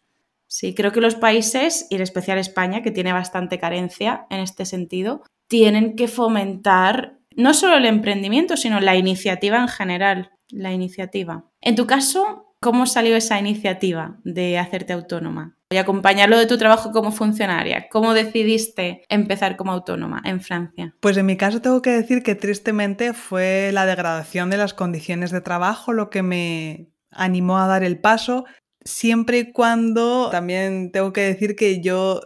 Sí, 0.50 0.74
creo 0.74 0.92
que 0.92 1.00
los 1.00 1.16
países, 1.16 1.86
y 1.92 1.96
en 1.96 2.02
especial 2.02 2.40
España, 2.40 2.82
que 2.82 2.90
tiene 2.90 3.14
bastante 3.14 3.60
carencia 3.60 4.26
en 4.32 4.40
este 4.40 4.66
sentido, 4.66 5.22
tienen 5.48 5.96
que 5.96 6.08
fomentar 6.08 7.20
no 7.36 7.54
solo 7.54 7.78
el 7.78 7.86
emprendimiento, 7.86 8.58
sino 8.58 8.80
la 8.80 8.96
iniciativa 8.96 9.60
en 9.60 9.68
general. 9.68 10.32
La 10.50 10.74
iniciativa. 10.74 11.46
En 11.62 11.76
tu 11.76 11.86
caso, 11.86 12.56
¿cómo 12.60 12.88
salió 12.88 13.16
esa 13.16 13.40
iniciativa 13.40 14.18
de 14.24 14.58
hacerte 14.58 14.94
autónoma? 14.94 15.56
y 15.72 15.78
acompañarlo 15.78 16.40
de 16.40 16.48
tu 16.48 16.58
trabajo 16.58 16.92
como 16.92 17.12
funcionaria. 17.12 17.90
¿Cómo 17.90 18.16
decidiste 18.16 19.04
empezar 19.08 19.56
como 19.56 19.72
autónoma 19.72 20.20
en 20.26 20.42
Francia? 20.42 20.96
Pues 21.00 21.16
en 21.18 21.28
mi 21.28 21.38
caso 21.38 21.62
tengo 21.62 21.84
que 21.84 21.92
decir 21.92 22.24
que 22.24 22.34
tristemente 22.34 23.14
fue 23.14 23.70
la 23.72 23.86
degradación 23.86 24.50
de 24.50 24.58
las 24.58 24.74
condiciones 24.74 25.30
de 25.30 25.42
trabajo 25.42 25.94
lo 25.94 26.10
que 26.10 26.24
me 26.24 26.90
animó 27.12 27.60
a 27.60 27.68
dar 27.68 27.84
el 27.84 28.00
paso, 28.00 28.46
siempre 28.90 29.40
y 29.40 29.52
cuando 29.52 30.30
también 30.32 30.92
tengo 30.92 31.14
que 31.14 31.22
decir 31.22 31.56
que 31.56 31.82
yo 31.82 32.22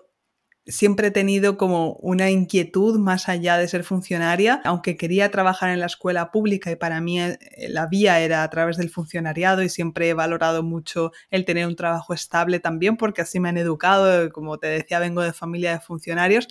siempre 0.65 1.07
he 1.07 1.11
tenido 1.11 1.57
como 1.57 1.93
una 1.95 2.29
inquietud 2.29 2.97
más 2.97 3.27
allá 3.27 3.57
de 3.57 3.67
ser 3.67 3.83
funcionaria, 3.83 4.61
aunque 4.63 4.95
quería 4.95 5.29
trabajar 5.29 5.69
en 5.71 5.79
la 5.79 5.87
escuela 5.87 6.31
pública 6.31 6.71
y 6.71 6.75
para 6.75 7.01
mí 7.01 7.21
eh, 7.21 7.37
la 7.69 7.87
vía 7.87 8.19
era 8.21 8.43
a 8.43 8.49
través 8.49 8.77
del 8.77 8.89
funcionariado 8.89 9.61
y 9.61 9.69
siempre 9.69 10.09
he 10.09 10.13
valorado 10.13 10.63
mucho 10.63 11.11
el 11.29 11.45
tener 11.45 11.67
un 11.67 11.75
trabajo 11.75 12.13
estable 12.13 12.59
también 12.59 12.97
porque 12.97 13.21
así 13.21 13.39
me 13.39 13.49
han 13.49 13.57
educado, 13.57 14.31
como 14.31 14.57
te 14.57 14.67
decía, 14.67 14.99
vengo 14.99 15.21
de 15.21 15.33
familia 15.33 15.73
de 15.73 15.79
funcionarios. 15.79 16.47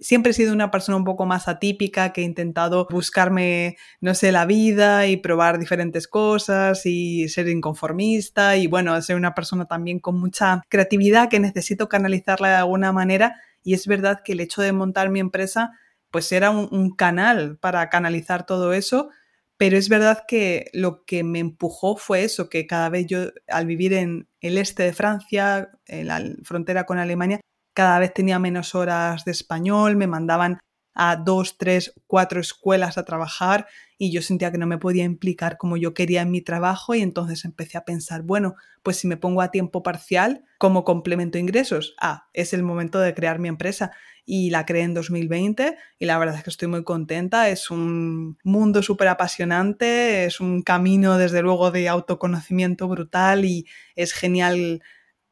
Siempre 0.00 0.32
he 0.32 0.34
sido 0.34 0.52
una 0.52 0.70
persona 0.70 0.96
un 0.96 1.04
poco 1.04 1.24
más 1.24 1.46
atípica 1.48 2.12
que 2.12 2.22
he 2.22 2.24
intentado 2.24 2.86
buscarme, 2.90 3.76
no 4.00 4.14
sé, 4.14 4.32
la 4.32 4.44
vida 4.44 5.06
y 5.06 5.16
probar 5.16 5.58
diferentes 5.58 6.08
cosas 6.08 6.84
y 6.84 7.28
ser 7.28 7.48
inconformista 7.48 8.56
y 8.56 8.66
bueno, 8.66 9.00
ser 9.02 9.16
una 9.16 9.34
persona 9.34 9.66
también 9.66 10.00
con 10.00 10.18
mucha 10.18 10.62
creatividad 10.68 11.28
que 11.28 11.40
necesito 11.40 11.88
canalizarla 11.88 12.48
de 12.48 12.54
alguna 12.56 12.92
manera. 12.92 13.40
Y 13.62 13.74
es 13.74 13.86
verdad 13.86 14.20
que 14.24 14.32
el 14.32 14.40
hecho 14.40 14.62
de 14.62 14.72
montar 14.72 15.10
mi 15.10 15.20
empresa 15.20 15.72
pues 16.14 16.30
era 16.30 16.50
un, 16.50 16.94
canal 16.94 17.58
para 17.58 17.88
canalizar 17.90 18.46
todo 18.46 18.72
eso, 18.72 19.10
pero 19.56 19.76
es 19.76 19.88
verdad 19.88 20.22
que 20.28 20.70
lo 20.72 21.04
que 21.04 21.24
me 21.24 21.40
empujó 21.40 21.96
fue 21.96 22.22
eso, 22.22 22.48
que 22.48 22.68
cada 22.68 22.88
vez 22.88 23.06
yo 23.08 23.30
al 23.48 23.66
vivir 23.66 23.94
en 23.94 24.28
el 24.40 24.58
este 24.58 24.84
de 24.84 24.92
Francia, 24.92 25.72
en 25.86 26.06
la 26.06 26.22
frontera 26.44 26.86
con 26.86 26.98
Alemania, 26.98 27.40
cada 27.74 27.98
vez 27.98 28.14
tenía 28.14 28.38
menos 28.38 28.74
horas 28.74 29.24
de 29.24 29.32
español, 29.32 29.96
me 29.96 30.06
mandaban 30.06 30.58
a 30.94 31.16
dos, 31.16 31.58
tres, 31.58 31.92
cuatro 32.06 32.40
escuelas 32.40 32.96
a 32.96 33.04
trabajar 33.04 33.66
y 33.98 34.12
yo 34.12 34.22
sentía 34.22 34.52
que 34.52 34.58
no 34.58 34.66
me 34.66 34.78
podía 34.78 35.04
implicar 35.04 35.56
como 35.58 35.76
yo 35.76 35.92
quería 35.92 36.22
en 36.22 36.30
mi 36.30 36.40
trabajo 36.40 36.94
y 36.94 37.02
entonces 37.02 37.44
empecé 37.44 37.76
a 37.78 37.84
pensar, 37.84 38.22
bueno, 38.22 38.54
pues 38.82 38.98
si 38.98 39.08
me 39.08 39.16
pongo 39.16 39.42
a 39.42 39.50
tiempo 39.50 39.82
parcial 39.82 40.44
como 40.58 40.84
complemento 40.84 41.38
ingresos, 41.38 41.96
ah, 42.00 42.28
es 42.32 42.52
el 42.54 42.62
momento 42.62 43.00
de 43.00 43.14
crear 43.14 43.38
mi 43.38 43.48
empresa 43.48 43.90
y 44.24 44.50
la 44.50 44.64
creé 44.64 44.82
en 44.82 44.94
2020 44.94 45.76
y 45.98 46.04
la 46.06 46.18
verdad 46.18 46.36
es 46.36 46.44
que 46.44 46.50
estoy 46.50 46.68
muy 46.68 46.84
contenta, 46.84 47.48
es 47.48 47.70
un 47.70 48.38
mundo 48.42 48.82
súper 48.82 49.08
apasionante, 49.08 50.24
es 50.24 50.40
un 50.40 50.62
camino 50.62 51.18
desde 51.18 51.42
luego 51.42 51.70
de 51.70 51.88
autoconocimiento 51.88 52.88
brutal 52.88 53.44
y 53.44 53.66
es 53.96 54.12
genial 54.12 54.82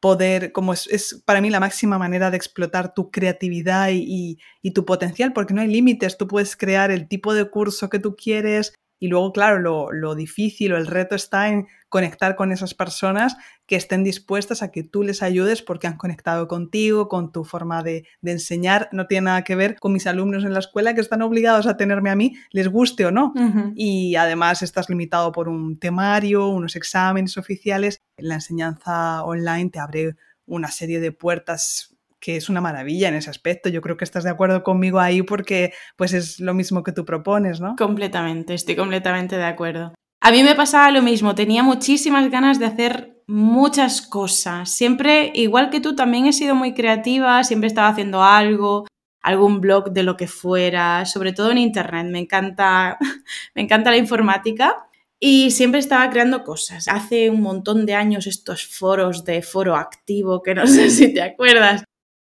poder, 0.03 0.51
como 0.51 0.73
es, 0.73 1.23
para 1.23 1.39
mí 1.39 1.49
la 1.49 1.61
máxima 1.61 1.97
manera 1.97 2.29
de 2.29 2.35
explotar 2.35 2.93
tu 2.93 3.09
creatividad 3.09 3.87
y, 3.89 4.37
tu 4.75 4.83
potencial, 4.83 5.31
porque 5.31 5.53
no 5.53 5.61
hay 5.61 5.69
límites, 5.69 6.17
tú 6.17 6.27
puedes 6.27 6.57
crear 6.57 6.91
el 6.91 7.07
tipo 7.07 7.33
de 7.33 7.49
curso 7.49 7.89
que 7.89 7.99
tú 7.99 8.13
quieres 8.13 8.73
y 9.03 9.09
luego, 9.09 9.33
claro, 9.33 9.59
lo, 9.59 9.91
lo 9.91 10.15
difícil 10.15 10.71
o 10.71 10.77
el 10.77 10.87
reto 10.87 11.13
está 11.13 11.49
en 11.49 11.67
conectar 11.89 12.37
con 12.37 12.53
esas 12.53 12.73
personas 12.73 13.35
que 13.65 13.75
estén 13.75 14.01
dispuestas 14.01 14.63
a 14.63 14.71
que 14.71 14.81
tú 14.81 15.03
les 15.03 15.21
ayudes 15.21 15.61
porque 15.61 15.87
han 15.87 15.97
conectado 15.97 16.47
contigo, 16.47 17.09
con 17.09 17.33
tu 17.33 17.43
forma 17.43 17.83
de, 17.83 18.05
enseñar. 18.23 18.87
No 18.93 19.05
tiene 19.05 19.25
nada 19.25 19.43
que 19.43 19.57
ver 19.57 19.77
con 19.77 19.91
mis 19.91 20.07
alumnos 20.07 20.45
en 20.45 20.53
la 20.53 20.59
escuela 20.59 20.95
que 20.95 21.01
están 21.01 21.21
obligados 21.21 21.67
a 21.67 21.75
tenerme 21.75 22.11
a 22.11 22.15
mí, 22.15 22.37
les 22.51 22.69
guste 22.69 23.05
o 23.05 23.11
no. 23.11 23.33
Y 23.75 24.15
además 24.15 24.61
estás 24.61 24.87
limitado 24.87 25.33
por 25.33 25.49
un 25.49 25.77
temario, 25.77 26.47
unos 26.47 26.77
exámenes 26.77 27.37
oficiales. 27.37 28.01
La 28.15 28.35
enseñanza 28.35 29.21
online 29.25 29.69
te 29.69 29.79
abre 29.79 30.15
una 30.45 30.71
serie 30.71 31.01
de 31.01 31.11
puertas 31.11 31.92
que 32.23 32.37
es 32.37 32.47
una 32.47 32.61
maravilla 32.61 33.09
en 33.09 33.15
ese 33.15 33.29
aspecto. 33.29 33.67
Yo 33.67 33.81
creo 33.81 33.97
que 33.97 34.05
estás 34.05 34.23
de 34.23 34.29
acuerdo 34.29 34.63
conmigo 34.63 35.01
ahí 35.01 35.23
porque 35.23 35.73
pues 35.97 36.13
es 36.13 36.39
lo 36.39 36.53
mismo 36.53 36.81
que 36.81 36.93
tú 36.93 37.03
propones, 37.03 37.59
¿no? 37.59 37.75
Completamente, 37.75 38.53
estoy 38.53 38.77
completamente 38.77 39.35
de 39.35 39.43
acuerdo. 39.43 39.93
A 40.21 40.31
mí 40.31 40.41
me 40.41 40.55
pasaba 40.55 40.89
lo 40.91 41.01
mismo, 41.01 41.35
tenía 41.35 41.63
muchísimas 41.63 42.31
ganas 42.31 42.59
de 42.59 42.65
hacer 42.65 43.21
muchas 43.27 44.01
cosas. 44.01 44.71
Siempre, 44.71 45.33
igual 45.35 45.69
que 45.69 45.81
tú, 45.81 45.97
también 45.97 46.25
he 46.25 46.31
sido 46.31 46.55
muy 46.55 46.73
creativa, 46.73 47.43
siempre 47.43 47.67
estaba 47.67 47.89
haciendo 47.89 48.23
algo, 48.23 48.87
algún 49.21 49.59
blog 49.59 49.91
de 49.91 50.03
lo 50.03 50.15
que 50.15 50.27
fuera, 50.27 51.05
sobre 51.05 51.33
todo 51.33 51.51
en 51.51 51.57
internet. 51.57 52.07
Me 52.09 52.19
encanta, 52.19 52.97
me 53.53 53.63
encanta 53.63 53.91
la 53.91 53.97
informática 53.97 54.87
y 55.19 55.51
siempre 55.51 55.81
estaba 55.81 56.09
creando 56.09 56.45
cosas. 56.45 56.87
Hace 56.87 57.29
un 57.29 57.41
montón 57.41 57.85
de 57.85 57.95
años 57.95 58.27
estos 58.27 58.65
foros 58.65 59.25
de 59.25 59.41
foro 59.41 59.75
activo, 59.75 60.41
que 60.41 60.55
no 60.55 60.65
sé 60.67 60.89
si 60.89 61.13
te 61.13 61.21
acuerdas, 61.21 61.83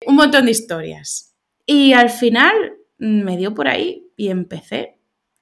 un 0.08 0.16
montón 0.16 0.46
de 0.46 0.52
historias. 0.52 1.36
Y 1.66 1.94
al 1.94 2.10
final 2.10 2.56
me 2.98 3.38
dio 3.38 3.54
por 3.54 3.68
ahí 3.68 4.12
y 4.16 4.30
empecé. 4.30 5.00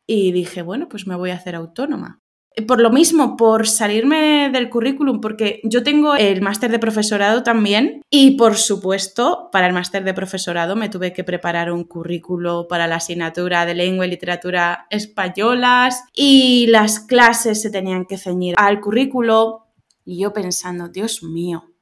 Y 0.08 0.32
dije, 0.32 0.62
bueno, 0.62 0.89
pues 0.89 1.08
me 1.08 1.15
voy 1.15 1.32
a 1.32 1.36
hacer 1.36 1.56
autónoma 1.56 2.21
por 2.63 2.82
lo 2.82 2.89
mismo, 2.89 3.36
por 3.36 3.67
salirme 3.67 4.49
del 4.51 4.69
currículum, 4.69 5.19
porque 5.19 5.60
yo 5.63 5.84
tengo 5.84 6.15
el 6.15 6.41
máster 6.41 6.71
de 6.71 6.80
profesorado 6.80 7.43
también 7.43 8.01
y 8.10 8.32
por 8.38 8.56
supuesto, 8.56 9.49
para 9.51 9.67
el 9.67 9.73
máster 9.73 10.04
de 10.04 10.13
profesorado 10.13 10.75
me 10.75 10.89
tuve 10.89 11.12
que 11.12 11.23
preparar 11.23 11.71
un 11.71 11.84
currículo 11.84 12.67
para 12.67 12.88
la 12.88 12.95
asignatura 12.95 13.65
de 13.65 13.75
lengua 13.75 14.06
y 14.06 14.10
literatura 14.10 14.88
españolas 14.89 16.04
y 16.13 16.67
las 16.67 16.99
clases 16.99 17.62
se 17.62 17.69
tenían 17.69 18.06
que 18.06 18.17
ceñir 18.17 18.56
al 18.58 18.80
currículo 18.80 19.67
y 20.06 20.19
yo 20.19 20.34
pensando, 20.34 20.88
Dios 20.88 21.23
mío, 21.23 21.74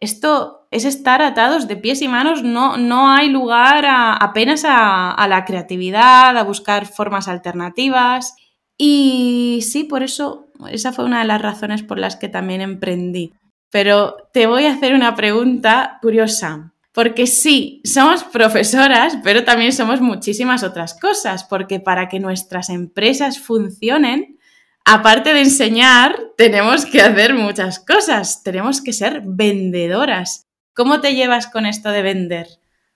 esto 0.00 0.66
es 0.70 0.84
estar 0.84 1.22
atados 1.22 1.68
de 1.68 1.76
pies 1.76 2.00
y 2.02 2.08
manos, 2.08 2.42
no, 2.42 2.76
no 2.76 3.10
hay 3.10 3.28
lugar 3.28 3.84
apenas 3.86 4.64
a, 4.64 5.12
a 5.12 5.28
la 5.28 5.44
creatividad, 5.44 6.36
a 6.36 6.42
buscar 6.42 6.86
formas 6.86 7.28
alternativas. 7.28 8.34
Y 8.78 9.60
sí, 9.62 9.84
por 9.84 10.02
eso, 10.02 10.48
esa 10.70 10.92
fue 10.92 11.04
una 11.04 11.20
de 11.20 11.26
las 11.26 11.42
razones 11.42 11.82
por 11.82 11.98
las 11.98 12.16
que 12.16 12.28
también 12.28 12.62
emprendí. 12.62 13.34
Pero 13.70 14.16
te 14.32 14.46
voy 14.46 14.64
a 14.66 14.72
hacer 14.72 14.94
una 14.94 15.14
pregunta 15.14 15.98
curiosa. 16.00 16.72
Porque 16.92 17.28
sí, 17.28 17.80
somos 17.84 18.24
profesoras, 18.24 19.18
pero 19.22 19.44
también 19.44 19.72
somos 19.72 20.00
muchísimas 20.00 20.64
otras 20.64 20.98
cosas, 20.98 21.44
porque 21.44 21.78
para 21.78 22.08
que 22.08 22.18
nuestras 22.18 22.68
empresas 22.68 23.38
funcionen, 23.38 24.38
aparte 24.90 25.32
de 25.32 25.42
enseñar, 25.42 26.16
tenemos 26.36 26.84
que 26.84 27.00
hacer 27.00 27.34
muchas 27.34 27.78
cosas, 27.78 28.42
tenemos 28.42 28.82
que 28.82 28.92
ser 28.92 29.22
vendedoras. 29.24 30.48
¿Cómo 30.74 31.00
te 31.00 31.14
llevas 31.14 31.46
con 31.46 31.64
esto 31.64 31.90
de 31.90 32.02
vender? 32.02 32.48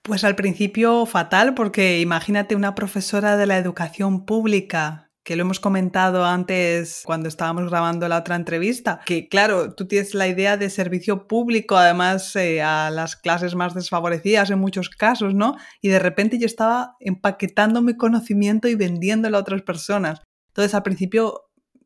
Pues 0.02 0.24
al 0.24 0.35
principio 0.35 1.07
fatal, 1.07 1.54
porque 1.54 2.00
imagínate 2.00 2.57
una 2.57 2.74
profesora 2.74 3.37
de 3.37 3.46
la 3.46 3.59
educación 3.59 4.26
pública 4.26 5.11
que 5.24 5.37
lo 5.37 5.42
hemos 5.42 5.61
comentado 5.61 6.24
antes 6.24 7.02
cuando 7.07 7.28
estábamos 7.28 7.70
grabando 7.70 8.09
la 8.09 8.18
otra 8.18 8.37
entrevista, 8.37 9.00
que 9.07 9.28
claro, 9.28 9.72
tú 9.74 9.87
tienes 9.87 10.14
la 10.14 10.26
idea 10.26 10.59
de 10.59 10.68
servicio 10.68 11.26
público, 11.26 11.76
además 11.76 12.35
eh, 12.37 12.61
a 12.61 12.90
las 12.90 13.16
clases 13.16 13.54
más 13.54 13.72
desfavorecidas 13.72 14.50
en 14.50 14.59
muchos 14.59 14.90
casos, 14.90 15.35
¿no? 15.35 15.57
Y 15.80 15.88
de 15.88 16.00
repente 16.00 16.38
yo 16.38 16.44
estaba 16.44 16.96
empaquetando 17.00 17.80
mi 17.80 17.96
conocimiento 17.96 18.68
y 18.68 18.74
vendiéndolo 18.74 19.38
a 19.38 19.40
otras 19.40 19.62
personas. 19.62 20.20
Entonces 20.48 20.74
al 20.74 20.83
principio 20.83 21.43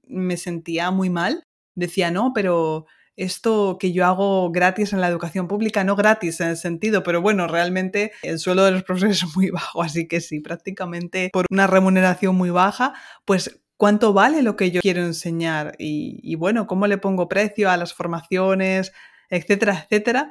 me 0.08 0.36
sentía 0.36 0.90
muy 0.90 1.10
mal, 1.10 1.44
decía, 1.74 2.10
no, 2.10 2.32
pero 2.34 2.86
esto 3.18 3.78
que 3.80 3.92
yo 3.92 4.06
hago 4.06 4.50
gratis 4.52 4.92
en 4.92 5.00
la 5.00 5.08
educación 5.08 5.48
pública, 5.48 5.82
no 5.82 5.96
gratis 5.96 6.40
en 6.40 6.50
el 6.50 6.56
sentido, 6.56 7.02
pero 7.02 7.20
bueno, 7.20 7.48
realmente 7.48 8.12
el 8.22 8.38
sueldo 8.38 8.64
de 8.64 8.70
los 8.70 8.84
profesores 8.84 9.22
es 9.22 9.36
muy 9.36 9.50
bajo, 9.50 9.82
así 9.82 10.06
que 10.06 10.20
sí, 10.20 10.40
prácticamente 10.40 11.28
por 11.32 11.46
una 11.50 11.66
remuneración 11.66 12.36
muy 12.36 12.50
baja, 12.50 12.94
pues 13.24 13.60
cuánto 13.76 14.12
vale 14.12 14.42
lo 14.42 14.56
que 14.56 14.70
yo 14.70 14.80
quiero 14.80 15.02
enseñar 15.02 15.74
y, 15.78 16.34
bueno, 16.36 16.66
cómo 16.66 16.86
le 16.86 16.98
pongo 16.98 17.28
precio 17.28 17.70
a 17.70 17.76
las 17.76 17.94
formaciones, 17.94 18.92
etcétera, 19.30 19.86
etcétera. 19.88 20.30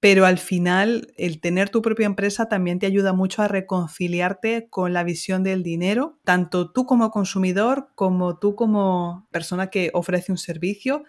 Pero 0.00 0.26
al 0.26 0.38
final, 0.38 1.12
el 1.16 1.40
tener 1.40 1.70
tu 1.70 1.82
propia 1.82 2.06
empresa 2.06 2.48
también 2.48 2.78
te 2.78 2.86
ayuda 2.86 3.12
mucho 3.12 3.42
a 3.42 3.48
reconciliarte 3.48 4.68
con 4.68 4.92
la 4.92 5.04
visión 5.04 5.42
del 5.42 5.62
dinero, 5.62 6.18
tanto 6.24 6.70
tú 6.70 6.86
como 6.86 7.10
consumidor 7.10 7.88
como 7.94 8.38
tú 8.38 8.54
como 8.56 9.26
persona 9.30 9.68
que 9.68 9.90
ofrece 9.94 10.32
un 10.32 10.38
servicio 10.38 11.04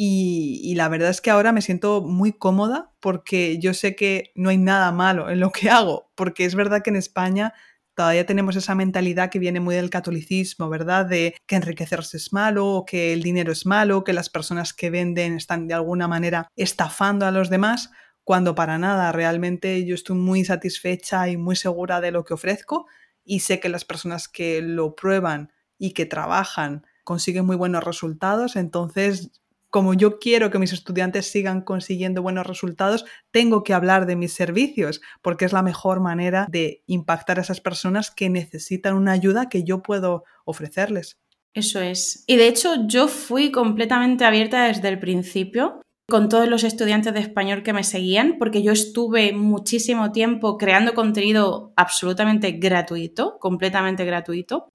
y, 0.00 0.74
la 0.76 0.88
verdad 0.88 1.10
es 1.10 1.20
que 1.20 1.30
ahora 1.30 1.50
me 1.50 1.60
siento 1.60 2.02
muy 2.02 2.32
cómoda 2.32 2.92
porque 3.00 3.58
yo 3.58 3.74
sé 3.74 3.96
que 3.96 4.30
no 4.36 4.50
hay 4.50 4.56
nada 4.56 4.92
malo 4.92 5.28
en 5.28 5.40
lo 5.40 5.50
que 5.50 5.70
hago, 5.70 6.12
porque 6.14 6.44
es 6.44 6.54
verdad 6.54 6.82
que 6.84 6.90
en 6.90 6.96
España 6.96 7.52
todavía 7.96 8.24
tenemos 8.24 8.54
esa 8.54 8.76
mentalidad 8.76 9.28
que 9.28 9.40
viene 9.40 9.58
muy 9.58 9.74
del 9.74 9.90
catolicismo, 9.90 10.68
¿verdad? 10.68 11.06
De 11.06 11.34
que 11.46 11.56
enriquecerse 11.56 12.16
es 12.16 12.32
malo, 12.32 12.84
que 12.86 13.12
el 13.12 13.24
dinero 13.24 13.50
es 13.50 13.66
malo, 13.66 14.04
que 14.04 14.12
las 14.12 14.30
personas 14.30 14.72
que 14.72 14.88
venden 14.88 15.34
están 15.34 15.66
de 15.66 15.74
alguna 15.74 16.06
manera 16.06 16.46
estafando 16.54 17.26
a 17.26 17.32
los 17.32 17.50
demás, 17.50 17.90
cuando 18.28 18.54
para 18.54 18.76
nada, 18.76 19.10
realmente 19.10 19.86
yo 19.86 19.94
estoy 19.94 20.14
muy 20.14 20.44
satisfecha 20.44 21.30
y 21.30 21.38
muy 21.38 21.56
segura 21.56 22.02
de 22.02 22.10
lo 22.10 22.26
que 22.26 22.34
ofrezco 22.34 22.86
y 23.24 23.40
sé 23.40 23.58
que 23.58 23.70
las 23.70 23.86
personas 23.86 24.28
que 24.28 24.60
lo 24.60 24.94
prueban 24.94 25.50
y 25.78 25.94
que 25.94 26.04
trabajan 26.04 26.84
consiguen 27.04 27.46
muy 27.46 27.56
buenos 27.56 27.84
resultados, 27.84 28.56
entonces 28.56 29.30
como 29.70 29.94
yo 29.94 30.18
quiero 30.18 30.50
que 30.50 30.58
mis 30.58 30.74
estudiantes 30.74 31.30
sigan 31.30 31.62
consiguiendo 31.62 32.20
buenos 32.20 32.46
resultados, 32.46 33.06
tengo 33.30 33.64
que 33.64 33.72
hablar 33.72 34.04
de 34.04 34.16
mis 34.16 34.34
servicios, 34.34 35.00
porque 35.22 35.46
es 35.46 35.54
la 35.54 35.62
mejor 35.62 36.00
manera 36.00 36.48
de 36.50 36.82
impactar 36.86 37.38
a 37.38 37.42
esas 37.42 37.62
personas 37.62 38.10
que 38.10 38.28
necesitan 38.28 38.94
una 38.94 39.12
ayuda 39.12 39.48
que 39.48 39.64
yo 39.64 39.82
puedo 39.82 40.24
ofrecerles. 40.44 41.18
Eso 41.54 41.80
es. 41.80 42.24
Y 42.26 42.36
de 42.36 42.48
hecho 42.48 42.86
yo 42.86 43.08
fui 43.08 43.50
completamente 43.50 44.26
abierta 44.26 44.64
desde 44.64 44.88
el 44.88 44.98
principio 44.98 45.80
con 46.10 46.30
todos 46.30 46.48
los 46.48 46.64
estudiantes 46.64 47.12
de 47.12 47.20
español 47.20 47.62
que 47.62 47.74
me 47.74 47.84
seguían, 47.84 48.36
porque 48.38 48.62
yo 48.62 48.72
estuve 48.72 49.34
muchísimo 49.34 50.10
tiempo 50.10 50.56
creando 50.56 50.94
contenido 50.94 51.74
absolutamente 51.76 52.52
gratuito, 52.52 53.38
completamente 53.38 54.06
gratuito. 54.06 54.72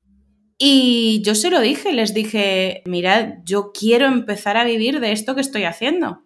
Y 0.60 1.24
yo 1.26 1.34
se 1.34 1.50
lo 1.50 1.60
dije, 1.60 1.92
les 1.92 2.14
dije, 2.14 2.84
mirad, 2.86 3.40
yo 3.44 3.72
quiero 3.74 4.06
empezar 4.06 4.58
a 4.58 4.64
vivir 4.64 5.00
de 5.00 5.12
esto 5.12 5.34
que 5.34 5.42
estoy 5.42 5.64
haciendo, 5.64 6.22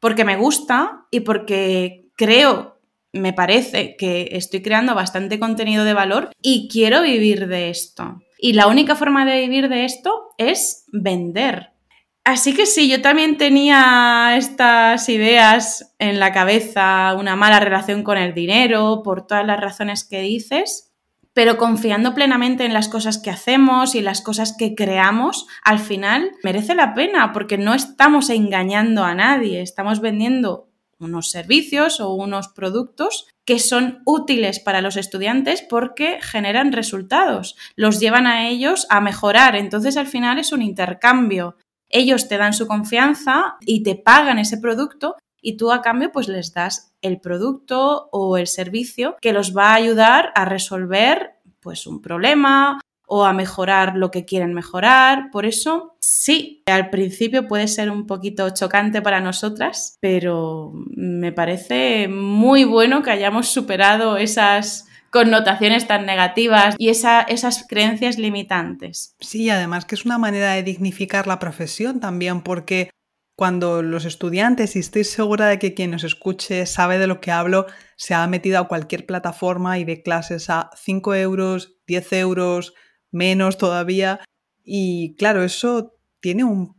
porque 0.00 0.24
me 0.24 0.36
gusta 0.36 1.06
y 1.12 1.20
porque 1.20 2.10
creo, 2.16 2.80
me 3.12 3.32
parece 3.32 3.94
que 3.96 4.30
estoy 4.32 4.60
creando 4.60 4.96
bastante 4.96 5.38
contenido 5.38 5.84
de 5.84 5.94
valor 5.94 6.30
y 6.42 6.68
quiero 6.68 7.02
vivir 7.02 7.46
de 7.46 7.70
esto. 7.70 8.20
Y 8.40 8.54
la 8.54 8.66
única 8.66 8.96
forma 8.96 9.24
de 9.24 9.40
vivir 9.40 9.68
de 9.68 9.84
esto 9.84 10.30
es 10.36 10.84
vender. 10.92 11.77
Así 12.24 12.54
que 12.54 12.66
sí, 12.66 12.90
yo 12.90 13.00
también 13.00 13.38
tenía 13.38 14.36
estas 14.36 15.08
ideas 15.08 15.94
en 15.98 16.20
la 16.20 16.32
cabeza, 16.32 17.14
una 17.18 17.36
mala 17.36 17.58
relación 17.58 18.02
con 18.02 18.18
el 18.18 18.34
dinero, 18.34 19.02
por 19.02 19.26
todas 19.26 19.46
las 19.46 19.58
razones 19.58 20.04
que 20.04 20.20
dices, 20.20 20.88
pero 21.32 21.56
confiando 21.56 22.14
plenamente 22.14 22.64
en 22.64 22.74
las 22.74 22.88
cosas 22.88 23.18
que 23.18 23.30
hacemos 23.30 23.94
y 23.94 24.02
las 24.02 24.20
cosas 24.20 24.56
que 24.58 24.74
creamos, 24.74 25.46
al 25.62 25.78
final 25.78 26.32
merece 26.42 26.74
la 26.74 26.94
pena 26.94 27.32
porque 27.32 27.56
no 27.56 27.74
estamos 27.74 28.28
engañando 28.28 29.04
a 29.04 29.14
nadie, 29.14 29.62
estamos 29.62 30.00
vendiendo 30.00 30.68
unos 30.98 31.30
servicios 31.30 32.00
o 32.00 32.12
unos 32.12 32.48
productos 32.48 33.28
que 33.44 33.58
son 33.58 34.02
útiles 34.04 34.60
para 34.60 34.82
los 34.82 34.96
estudiantes 34.96 35.62
porque 35.62 36.18
generan 36.20 36.72
resultados, 36.72 37.56
los 37.76 38.00
llevan 38.00 38.26
a 38.26 38.48
ellos 38.48 38.86
a 38.90 39.00
mejorar, 39.00 39.54
entonces 39.56 39.96
al 39.96 40.06
final 40.06 40.38
es 40.38 40.52
un 40.52 40.60
intercambio 40.60 41.56
ellos 41.88 42.28
te 42.28 42.36
dan 42.36 42.52
su 42.52 42.66
confianza 42.66 43.56
y 43.60 43.82
te 43.82 43.94
pagan 43.94 44.38
ese 44.38 44.58
producto 44.58 45.16
y 45.40 45.56
tú 45.56 45.70
a 45.72 45.82
cambio 45.82 46.10
pues 46.12 46.28
les 46.28 46.52
das 46.52 46.92
el 47.00 47.20
producto 47.20 48.08
o 48.12 48.36
el 48.36 48.46
servicio 48.46 49.16
que 49.20 49.32
los 49.32 49.56
va 49.56 49.70
a 49.70 49.74
ayudar 49.74 50.32
a 50.34 50.44
resolver 50.44 51.34
pues 51.60 51.86
un 51.86 52.00
problema 52.02 52.80
o 53.10 53.24
a 53.24 53.32
mejorar 53.32 53.96
lo 53.96 54.10
que 54.10 54.26
quieren 54.26 54.52
mejorar. 54.52 55.30
Por 55.32 55.46
eso, 55.46 55.96
sí, 55.98 56.62
al 56.66 56.90
principio 56.90 57.48
puede 57.48 57.66
ser 57.66 57.90
un 57.90 58.06
poquito 58.06 58.50
chocante 58.50 59.00
para 59.00 59.20
nosotras, 59.20 59.96
pero 60.00 60.72
me 60.74 61.32
parece 61.32 62.06
muy 62.08 62.64
bueno 62.64 63.02
que 63.02 63.10
hayamos 63.10 63.48
superado 63.48 64.18
esas 64.18 64.87
connotaciones 65.10 65.86
tan 65.86 66.06
negativas 66.06 66.74
y 66.78 66.88
esas 66.88 67.66
creencias 67.68 68.18
limitantes. 68.18 69.14
Sí, 69.20 69.48
además 69.50 69.84
que 69.84 69.94
es 69.94 70.04
una 70.04 70.18
manera 70.18 70.52
de 70.52 70.62
dignificar 70.62 71.26
la 71.26 71.38
profesión 71.38 72.00
también, 72.00 72.42
porque 72.42 72.90
cuando 73.36 73.82
los 73.82 74.04
estudiantes, 74.04 74.74
y 74.74 74.80
estoy 74.80 75.04
segura 75.04 75.46
de 75.46 75.58
que 75.58 75.72
quien 75.72 75.92
nos 75.92 76.04
escuche 76.04 76.66
sabe 76.66 76.98
de 76.98 77.06
lo 77.06 77.20
que 77.20 77.30
hablo, 77.30 77.66
se 77.96 78.12
ha 78.12 78.26
metido 78.26 78.58
a 78.58 78.66
cualquier 78.66 79.06
plataforma 79.06 79.78
y 79.78 79.84
ve 79.84 80.02
clases 80.02 80.50
a 80.50 80.70
5 80.76 81.14
euros, 81.14 81.76
10 81.86 82.12
euros, 82.14 82.74
menos 83.10 83.56
todavía. 83.56 84.20
Y 84.64 85.14
claro, 85.16 85.44
eso 85.44 85.94
tiene 86.20 86.42
un 86.44 86.76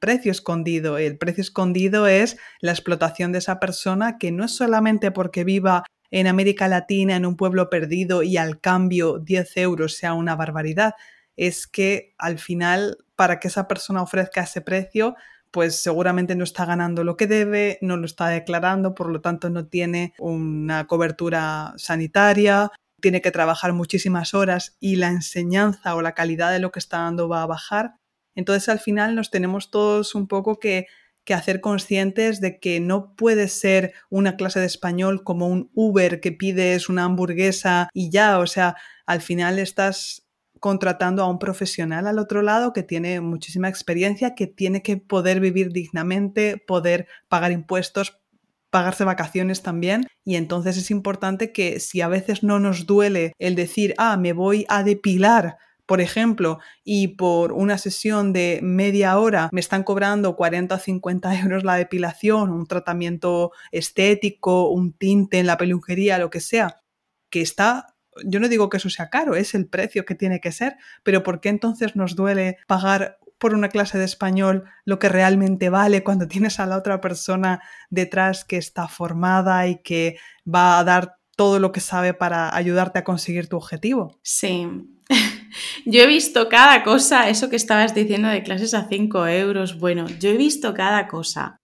precio 0.00 0.32
escondido. 0.32 0.98
El 0.98 1.18
precio 1.18 1.42
escondido 1.42 2.06
es 2.06 2.38
la 2.60 2.72
explotación 2.72 3.30
de 3.30 3.38
esa 3.38 3.60
persona 3.60 4.18
que 4.18 4.32
no 4.32 4.44
es 4.44 4.52
solamente 4.52 5.10
porque 5.10 5.44
viva 5.44 5.84
en 6.10 6.26
América 6.26 6.68
Latina, 6.68 7.16
en 7.16 7.26
un 7.26 7.36
pueblo 7.36 7.70
perdido 7.70 8.22
y 8.22 8.36
al 8.36 8.60
cambio 8.60 9.18
10 9.18 9.56
euros 9.58 9.96
sea 9.96 10.14
una 10.14 10.36
barbaridad, 10.36 10.94
es 11.36 11.66
que 11.66 12.14
al 12.18 12.38
final 12.38 12.98
para 13.16 13.40
que 13.40 13.48
esa 13.48 13.68
persona 13.68 14.02
ofrezca 14.02 14.42
ese 14.42 14.60
precio, 14.60 15.16
pues 15.50 15.80
seguramente 15.80 16.34
no 16.36 16.44
está 16.44 16.64
ganando 16.64 17.04
lo 17.04 17.16
que 17.16 17.26
debe, 17.26 17.78
no 17.80 17.96
lo 17.96 18.06
está 18.06 18.28
declarando, 18.28 18.94
por 18.94 19.10
lo 19.10 19.20
tanto 19.20 19.50
no 19.50 19.66
tiene 19.66 20.14
una 20.18 20.86
cobertura 20.86 21.74
sanitaria, 21.76 22.70
tiene 23.00 23.20
que 23.20 23.30
trabajar 23.30 23.72
muchísimas 23.72 24.34
horas 24.34 24.76
y 24.80 24.96
la 24.96 25.08
enseñanza 25.08 25.94
o 25.94 26.02
la 26.02 26.14
calidad 26.14 26.52
de 26.52 26.58
lo 26.58 26.70
que 26.70 26.78
está 26.78 26.98
dando 26.98 27.28
va 27.28 27.42
a 27.42 27.46
bajar. 27.46 27.94
Entonces 28.34 28.68
al 28.68 28.78
final 28.78 29.14
nos 29.14 29.30
tenemos 29.30 29.70
todos 29.70 30.14
un 30.14 30.28
poco 30.28 30.58
que 30.58 30.86
que 31.28 31.34
hacer 31.34 31.60
conscientes 31.60 32.40
de 32.40 32.58
que 32.58 32.80
no 32.80 33.14
puede 33.14 33.48
ser 33.48 33.92
una 34.08 34.36
clase 34.36 34.60
de 34.60 34.64
español 34.64 35.24
como 35.24 35.46
un 35.46 35.70
Uber 35.74 36.20
que 36.20 36.32
pides 36.32 36.88
una 36.88 37.04
hamburguesa 37.04 37.90
y 37.92 38.08
ya, 38.08 38.38
o 38.38 38.46
sea, 38.46 38.76
al 39.04 39.20
final 39.20 39.58
estás 39.58 40.26
contratando 40.58 41.22
a 41.22 41.28
un 41.28 41.38
profesional 41.38 42.06
al 42.06 42.18
otro 42.18 42.40
lado 42.40 42.72
que 42.72 42.82
tiene 42.82 43.20
muchísima 43.20 43.68
experiencia, 43.68 44.34
que 44.34 44.46
tiene 44.46 44.80
que 44.80 44.96
poder 44.96 45.38
vivir 45.40 45.70
dignamente, 45.70 46.56
poder 46.56 47.06
pagar 47.28 47.52
impuestos, 47.52 48.22
pagarse 48.70 49.04
vacaciones 49.04 49.62
también. 49.62 50.06
Y 50.24 50.36
entonces 50.36 50.78
es 50.78 50.90
importante 50.90 51.52
que 51.52 51.78
si 51.78 52.00
a 52.00 52.08
veces 52.08 52.42
no 52.42 52.58
nos 52.58 52.86
duele 52.86 53.34
el 53.38 53.54
decir, 53.54 53.94
ah, 53.98 54.16
me 54.16 54.32
voy 54.32 54.64
a 54.70 54.82
depilar 54.82 55.58
por 55.88 56.02
ejemplo, 56.02 56.58
y 56.84 57.08
por 57.08 57.52
una 57.52 57.78
sesión 57.78 58.34
de 58.34 58.60
media 58.62 59.18
hora 59.18 59.48
me 59.52 59.60
están 59.60 59.84
cobrando 59.84 60.36
40 60.36 60.74
o 60.74 60.78
50 60.78 61.40
euros 61.40 61.64
la 61.64 61.76
depilación, 61.76 62.50
un 62.50 62.66
tratamiento 62.66 63.52
estético, 63.72 64.68
un 64.68 64.92
tinte 64.92 65.38
en 65.38 65.46
la 65.46 65.56
peluquería, 65.56 66.18
lo 66.18 66.28
que 66.28 66.40
sea, 66.40 66.82
que 67.30 67.40
está 67.40 67.94
yo 68.26 68.40
no 68.40 68.48
digo 68.48 68.68
que 68.68 68.76
eso 68.76 68.90
sea 68.90 69.08
caro, 69.08 69.34
es 69.34 69.54
el 69.54 69.66
precio 69.66 70.04
que 70.04 70.14
tiene 70.14 70.40
que 70.40 70.52
ser, 70.52 70.76
pero 71.04 71.22
¿por 71.22 71.40
qué 71.40 71.48
entonces 71.48 71.96
nos 71.96 72.16
duele 72.16 72.58
pagar 72.66 73.18
por 73.38 73.54
una 73.54 73.68
clase 73.68 73.96
de 73.96 74.04
español 74.04 74.64
lo 74.84 74.98
que 74.98 75.08
realmente 75.08 75.70
vale 75.70 76.02
cuando 76.02 76.28
tienes 76.28 76.60
a 76.60 76.66
la 76.66 76.76
otra 76.76 77.00
persona 77.00 77.62
detrás 77.88 78.44
que 78.44 78.58
está 78.58 78.88
formada 78.88 79.68
y 79.68 79.80
que 79.82 80.18
va 80.44 80.78
a 80.78 80.84
dar 80.84 81.16
todo 81.36 81.60
lo 81.60 81.70
que 81.70 81.80
sabe 81.80 82.12
para 82.12 82.54
ayudarte 82.54 82.98
a 82.98 83.04
conseguir 83.04 83.48
tu 83.48 83.56
objetivo? 83.56 84.18
Sí, 84.22 84.66
yo 85.86 86.02
he 86.02 86.06
visto 86.06 86.48
cada 86.48 86.82
cosa, 86.82 87.28
eso 87.28 87.50
que 87.50 87.56
estabas 87.56 87.94
diciendo 87.94 88.28
de 88.28 88.42
clases 88.42 88.74
a 88.74 88.88
5 88.88 89.26
euros, 89.28 89.78
bueno, 89.78 90.06
yo 90.18 90.30
he 90.30 90.36
visto 90.36 90.74
cada 90.74 91.08
cosa, 91.08 91.56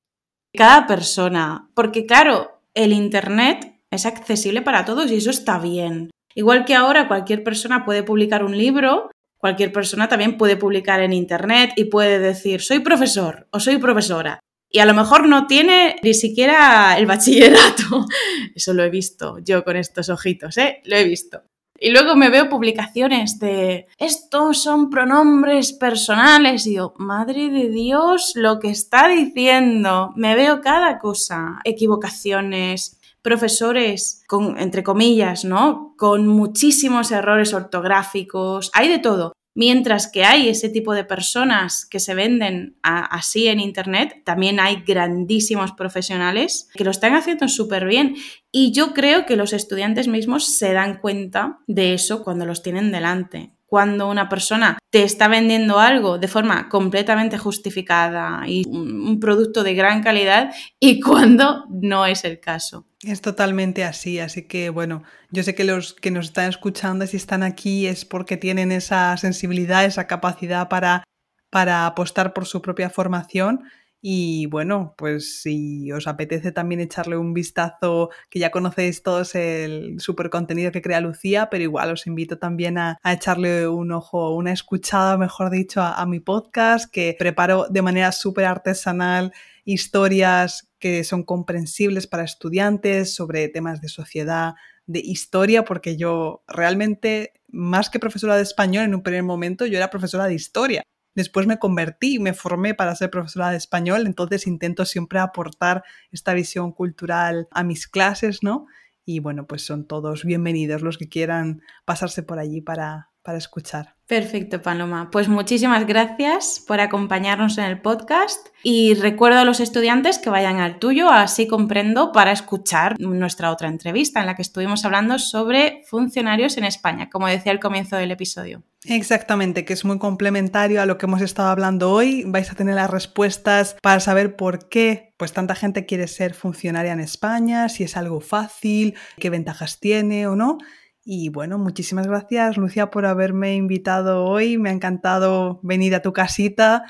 cada 0.56 0.86
persona, 0.86 1.68
porque 1.74 2.06
claro, 2.06 2.60
el 2.74 2.92
Internet 2.92 3.80
es 3.90 4.06
accesible 4.06 4.62
para 4.62 4.84
todos 4.84 5.10
y 5.10 5.16
eso 5.16 5.30
está 5.30 5.58
bien. 5.58 6.10
Igual 6.34 6.64
que 6.64 6.74
ahora 6.74 7.08
cualquier 7.08 7.44
persona 7.44 7.84
puede 7.84 8.02
publicar 8.02 8.44
un 8.44 8.56
libro, 8.58 9.10
cualquier 9.38 9.72
persona 9.72 10.08
también 10.08 10.36
puede 10.36 10.56
publicar 10.56 11.00
en 11.00 11.12
Internet 11.12 11.72
y 11.76 11.84
puede 11.84 12.18
decir, 12.18 12.60
soy 12.60 12.80
profesor 12.80 13.46
o 13.50 13.60
soy 13.60 13.78
profesora. 13.78 14.40
Y 14.68 14.80
a 14.80 14.86
lo 14.86 14.94
mejor 14.94 15.28
no 15.28 15.46
tiene 15.46 15.96
ni 16.02 16.14
siquiera 16.14 16.98
el 16.98 17.06
bachillerato. 17.06 18.06
Eso 18.56 18.74
lo 18.74 18.82
he 18.82 18.90
visto 18.90 19.38
yo 19.38 19.62
con 19.62 19.76
estos 19.76 20.08
ojitos, 20.08 20.58
¿eh? 20.58 20.80
Lo 20.84 20.96
he 20.96 21.04
visto. 21.04 21.42
Y 21.78 21.90
luego 21.90 22.14
me 22.14 22.30
veo 22.30 22.48
publicaciones 22.48 23.38
de 23.38 23.88
estos 23.98 24.62
son 24.62 24.90
pronombres 24.90 25.72
personales 25.72 26.66
y 26.66 26.70
digo, 26.70 26.94
madre 26.98 27.50
de 27.50 27.68
Dios, 27.68 28.32
lo 28.36 28.60
que 28.60 28.70
está 28.70 29.08
diciendo. 29.08 30.12
Me 30.16 30.36
veo 30.36 30.60
cada 30.60 30.98
cosa, 30.98 31.58
equivocaciones, 31.64 33.00
profesores 33.22 34.22
con 34.28 34.58
entre 34.58 34.82
comillas, 34.82 35.44
¿no? 35.44 35.94
Con 35.96 36.26
muchísimos 36.28 37.10
errores 37.10 37.54
ortográficos, 37.54 38.70
hay 38.74 38.88
de 38.88 38.98
todo. 38.98 39.32
Mientras 39.54 40.08
que 40.08 40.24
hay 40.24 40.48
ese 40.48 40.68
tipo 40.68 40.94
de 40.94 41.04
personas 41.04 41.86
que 41.86 42.00
se 42.00 42.14
venden 42.14 42.76
así 42.82 43.46
en 43.46 43.60
Internet, 43.60 44.22
también 44.24 44.58
hay 44.58 44.82
grandísimos 44.84 45.72
profesionales 45.72 46.68
que 46.74 46.84
lo 46.84 46.90
están 46.90 47.14
haciendo 47.14 47.48
súper 47.48 47.86
bien. 47.86 48.16
Y 48.50 48.72
yo 48.72 48.92
creo 48.94 49.26
que 49.26 49.36
los 49.36 49.52
estudiantes 49.52 50.08
mismos 50.08 50.58
se 50.58 50.72
dan 50.72 50.98
cuenta 50.98 51.60
de 51.68 51.94
eso 51.94 52.24
cuando 52.24 52.46
los 52.46 52.62
tienen 52.62 52.90
delante 52.90 53.52
cuando 53.74 54.08
una 54.08 54.28
persona 54.28 54.78
te 54.88 55.02
está 55.02 55.26
vendiendo 55.26 55.80
algo 55.80 56.16
de 56.16 56.28
forma 56.28 56.68
completamente 56.68 57.38
justificada 57.38 58.44
y 58.46 58.62
un 58.68 59.18
producto 59.18 59.64
de 59.64 59.74
gran 59.74 60.00
calidad 60.00 60.54
y 60.78 61.00
cuando 61.02 61.64
no 61.70 62.06
es 62.06 62.24
el 62.24 62.38
caso. 62.38 62.86
Es 63.02 63.20
totalmente 63.20 63.82
así, 63.82 64.20
así 64.20 64.46
que 64.46 64.70
bueno, 64.70 65.02
yo 65.32 65.42
sé 65.42 65.56
que 65.56 65.64
los 65.64 65.92
que 65.92 66.12
nos 66.12 66.26
están 66.26 66.50
escuchando, 66.50 67.04
si 67.08 67.16
están 67.16 67.42
aquí, 67.42 67.88
es 67.88 68.04
porque 68.04 68.36
tienen 68.36 68.70
esa 68.70 69.16
sensibilidad, 69.16 69.84
esa 69.84 70.06
capacidad 70.06 70.68
para, 70.68 71.02
para 71.50 71.86
apostar 71.86 72.32
por 72.32 72.46
su 72.46 72.62
propia 72.62 72.90
formación 72.90 73.64
Y 74.06 74.44
bueno, 74.48 74.94
pues 74.98 75.40
si 75.40 75.90
os 75.90 76.06
apetece 76.06 76.52
también 76.52 76.82
echarle 76.82 77.16
un 77.16 77.32
vistazo, 77.32 78.10
que 78.28 78.38
ya 78.38 78.50
conocéis 78.50 79.02
todos 79.02 79.34
el 79.34 79.98
super 79.98 80.28
contenido 80.28 80.72
que 80.72 80.82
crea 80.82 81.00
Lucía, 81.00 81.48
pero 81.48 81.62
igual 81.64 81.90
os 81.90 82.06
invito 82.06 82.36
también 82.36 82.76
a, 82.76 82.98
echarle 83.02 83.66
un 83.66 83.92
ojo, 83.92 84.34
una 84.34 84.52
escuchada, 84.52 85.16
mejor 85.16 85.48
dicho, 85.50 85.80
a, 85.80 86.04
mi 86.04 86.20
podcast, 86.20 86.92
que 86.92 87.16
preparo 87.18 87.66
de 87.70 87.80
manera 87.80 88.12
súper 88.12 88.44
artesanal 88.44 89.32
historias 89.64 90.68
que 90.78 91.02
son 91.02 91.22
comprensibles 91.22 92.06
para 92.06 92.24
estudiantes 92.24 93.14
sobre 93.14 93.48
temas 93.48 93.80
de 93.80 93.88
sociedad, 93.88 94.52
de 94.84 95.00
historia, 95.00 95.64
porque 95.64 95.96
yo 95.96 96.44
realmente, 96.46 97.32
más 97.48 97.88
que 97.88 98.00
profesora 98.00 98.36
de 98.36 98.42
español 98.42 98.84
en 98.84 98.94
un 98.96 99.02
primer 99.02 99.22
momento, 99.22 99.64
yo 99.64 99.78
era 99.78 99.88
profesora 99.88 100.26
de 100.26 100.34
historia. 100.34 100.84
Después 101.14 101.46
me 101.46 101.58
convertí, 101.58 102.18
me 102.18 102.34
formé 102.34 102.74
para 102.74 102.94
ser 102.94 103.10
profesora 103.10 103.50
de 103.50 103.56
español, 103.56 104.06
entonces 104.06 104.46
intento 104.46 104.84
siempre 104.84 105.18
aportar 105.20 105.84
esta 106.10 106.34
visión 106.34 106.72
cultural 106.72 107.48
a 107.50 107.62
mis 107.62 107.86
clases, 107.86 108.42
¿no? 108.42 108.66
Y 109.04 109.20
bueno, 109.20 109.46
pues 109.46 109.64
son 109.64 109.86
todos 109.86 110.24
bienvenidos 110.24 110.82
los 110.82 110.98
que 110.98 111.08
quieran 111.08 111.62
pasarse 111.84 112.22
por 112.22 112.38
allí 112.38 112.60
para, 112.60 113.10
para 113.24 113.38
escuchar. 113.38 113.94
Perfecto, 114.06 114.60
Paloma. 114.60 115.08
Pues 115.10 115.28
muchísimas 115.28 115.86
gracias 115.86 116.62
por 116.66 116.78
acompañarnos 116.80 117.56
en 117.56 117.64
el 117.64 117.80
podcast 117.80 118.48
y 118.62 118.92
recuerdo 118.92 119.38
a 119.38 119.44
los 119.46 119.60
estudiantes 119.60 120.18
que 120.18 120.28
vayan 120.28 120.60
al 120.60 120.78
tuyo, 120.78 121.08
así 121.08 121.48
comprendo, 121.48 122.12
para 122.12 122.30
escuchar 122.30 122.96
nuestra 123.00 123.50
otra 123.50 123.68
entrevista 123.68 124.20
en 124.20 124.26
la 124.26 124.36
que 124.36 124.42
estuvimos 124.42 124.84
hablando 124.84 125.18
sobre 125.18 125.82
funcionarios 125.86 126.58
en 126.58 126.64
España, 126.64 127.08
como 127.08 127.26
decía 127.26 127.50
al 127.50 127.60
comienzo 127.60 127.96
del 127.96 128.10
episodio. 128.10 128.62
Exactamente, 128.84 129.64
que 129.64 129.72
es 129.72 129.86
muy 129.86 129.98
complementario 129.98 130.82
a 130.82 130.86
lo 130.86 130.98
que 130.98 131.06
hemos 131.06 131.22
estado 131.22 131.48
hablando 131.48 131.90
hoy. 131.90 132.24
Vais 132.26 132.52
a 132.52 132.54
tener 132.54 132.74
las 132.74 132.90
respuestas 132.90 133.74
para 133.80 134.00
saber 134.00 134.36
por 134.36 134.68
qué 134.68 135.14
pues 135.16 135.32
tanta 135.32 135.54
gente 135.54 135.86
quiere 135.86 136.08
ser 136.08 136.34
funcionaria 136.34 136.92
en 136.92 137.00
España, 137.00 137.70
si 137.70 137.84
es 137.84 137.96
algo 137.96 138.20
fácil, 138.20 138.94
qué 139.18 139.30
ventajas 139.30 139.80
tiene 139.80 140.26
o 140.26 140.36
no. 140.36 140.58
Y 141.04 141.28
bueno, 141.28 141.58
muchísimas 141.58 142.06
gracias, 142.06 142.56
Lucia, 142.56 142.90
por 142.90 143.04
haberme 143.04 143.54
invitado 143.56 144.24
hoy. 144.24 144.56
Me 144.56 144.70
ha 144.70 144.72
encantado 144.72 145.60
venir 145.62 145.94
a 145.94 146.00
tu 146.00 146.14
casita. 146.14 146.84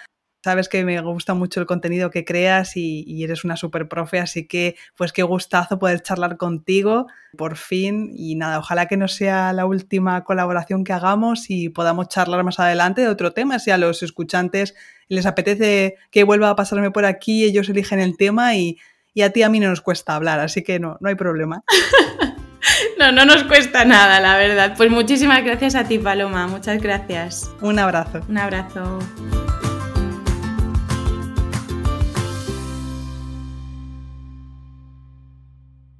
Sabes 0.44 0.68
que 0.68 0.84
me 0.84 1.00
gusta 1.00 1.34
mucho 1.34 1.58
el 1.60 1.66
contenido 1.66 2.10
que 2.10 2.24
creas 2.24 2.76
y, 2.76 3.24
eres 3.24 3.44
una 3.44 3.56
super 3.56 3.88
profe, 3.88 4.20
así 4.20 4.46
que 4.46 4.76
pues 4.94 5.12
qué 5.12 5.22
gustazo 5.22 5.78
poder 5.78 6.02
charlar 6.02 6.36
contigo 6.36 7.06
por 7.36 7.56
fin. 7.56 8.12
Y 8.14 8.36
nada, 8.36 8.60
ojalá 8.60 8.86
que 8.86 8.96
no 8.96 9.08
sea 9.08 9.52
la 9.52 9.66
última 9.66 10.22
colaboración 10.22 10.84
que 10.84 10.92
hagamos 10.92 11.50
y 11.50 11.70
podamos 11.70 12.08
charlar 12.08 12.44
más 12.44 12.60
adelante 12.60 13.00
de 13.00 13.08
otro 13.08 13.32
tema. 13.32 13.58
Si 13.58 13.72
a 13.72 13.78
los 13.78 14.02
escuchantes 14.04 14.74
les 15.08 15.26
apetece 15.26 15.96
que 16.12 16.22
vuelva 16.22 16.50
a 16.50 16.56
pasarme 16.56 16.92
por 16.92 17.04
aquí, 17.04 17.44
ellos 17.44 17.68
eligen 17.68 17.98
el 17.98 18.16
tema 18.16 18.54
y, 18.54 18.78
y 19.12 19.22
a 19.22 19.30
ti 19.30 19.42
a 19.42 19.48
mí 19.48 19.58
no 19.58 19.70
nos 19.70 19.80
cuesta 19.80 20.14
hablar, 20.14 20.38
así 20.38 20.62
que 20.62 20.78
no, 20.78 20.98
no 21.00 21.08
hay 21.08 21.16
problema. 21.16 21.64
No, 22.98 23.12
no 23.12 23.24
nos 23.24 23.44
cuesta 23.44 23.84
nada, 23.84 24.20
la 24.20 24.36
verdad. 24.36 24.74
Pues 24.76 24.90
muchísimas 24.90 25.44
gracias 25.44 25.74
a 25.74 25.84
ti, 25.84 25.98
Paloma. 25.98 26.46
Muchas 26.46 26.80
gracias. 26.80 27.50
Un 27.60 27.78
abrazo. 27.78 28.20
Un 28.28 28.38
abrazo. 28.38 28.98